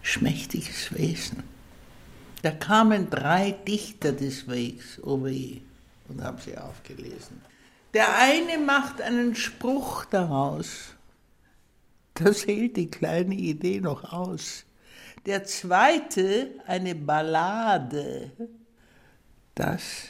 schmächtiges 0.00 0.94
Wesen. 0.94 1.42
Da 2.40 2.52
kamen 2.52 3.10
drei 3.10 3.50
Dichter 3.50 4.12
des 4.12 4.48
Wegs, 4.48 4.98
weh, 5.04 5.60
und 6.08 6.22
haben 6.22 6.38
sie 6.38 6.56
aufgelesen. 6.56 7.42
Der 7.92 8.16
eine 8.16 8.56
macht 8.56 9.02
einen 9.02 9.34
Spruch 9.34 10.06
daraus. 10.06 10.94
Das 12.14 12.46
hält 12.46 12.78
die 12.78 12.90
kleine 12.90 13.34
Idee 13.34 13.82
noch 13.82 14.14
aus. 14.14 14.64
Der 15.26 15.44
zweite 15.44 16.52
eine 16.66 16.94
Ballade. 16.94 18.32
Das 19.54 20.06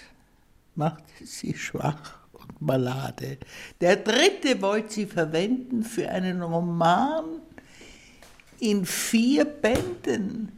macht 0.77 1.03
sie 1.25 1.55
schwach. 1.55 2.28
Ballade. 2.61 3.39
Der 3.81 3.97
dritte 3.97 4.61
wollte 4.61 4.93
sie 4.95 5.07
verwenden 5.07 5.83
für 5.83 6.09
einen 6.09 6.43
Roman 6.43 7.25
in 8.61 8.85
vier 8.85 9.45
Bänden. 9.45 10.53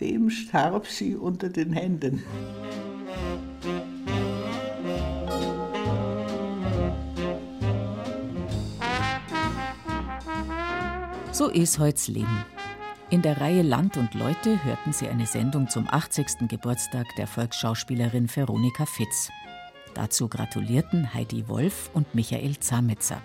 Dem 0.00 0.30
starb 0.30 0.86
sie 0.86 1.16
unter 1.16 1.48
den 1.48 1.72
Händen. 1.72 2.22
So 11.32 11.48
ist 11.48 11.78
heut's 11.78 12.08
Leben. 12.08 12.44
In 13.10 13.22
der 13.22 13.40
Reihe 13.40 13.62
Land 13.62 13.96
und 13.96 14.12
Leute 14.14 14.62
hörten 14.64 14.92
Sie 14.92 15.08
eine 15.08 15.24
Sendung 15.24 15.68
zum 15.68 15.86
80. 15.88 16.48
Geburtstag 16.48 17.06
der 17.16 17.26
Volksschauspielerin 17.26 18.28
Veronika 18.34 18.84
Fitz. 18.84 19.30
Dazu 19.98 20.28
gratulierten 20.28 21.12
Heidi 21.12 21.48
Wolf 21.48 21.90
und 21.92 22.14
Michael 22.14 22.56
Zametzer. 22.60 23.20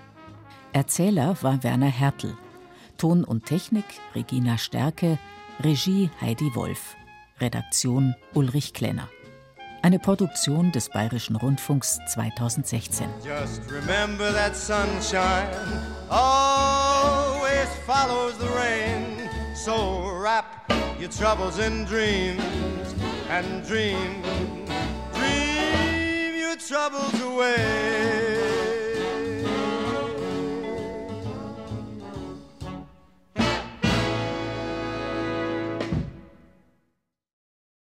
Erzähler 0.71 1.38
war 1.43 1.62
Werner 1.62 1.86
Hertel. 1.86 2.36
Ton 2.97 3.23
und 3.23 3.45
Technik 3.45 3.86
Regina 4.15 4.57
Stärke, 4.57 5.19
Regie 5.63 6.09
Heidi 6.19 6.55
Wolf. 6.55 6.95
Redaktion 7.39 8.15
Ulrich 8.33 8.73
Klenner. 8.73 9.07
Eine 9.83 9.99
Produktion 9.99 10.71
des 10.71 10.89
Bayerischen 10.89 11.36
Rundfunks 11.36 11.99
2016. 12.12 13.07
Just 13.23 13.62
remember 13.69 14.33
that 14.33 14.55
sunshine 14.55 15.49
always 16.09 17.69
follows 17.86 18.33
the 18.39 18.47
rain. 18.47 19.29
So 19.53 20.09
wrap 20.19 20.71
your 20.99 21.12
troubles 21.12 21.59
in 21.59 21.86
dreams 21.86 22.41
and 23.29 23.63
dream, 23.67 24.23
dream 24.23 24.53
your 24.57 24.62
troubles 26.67 27.21
away. 27.23 28.52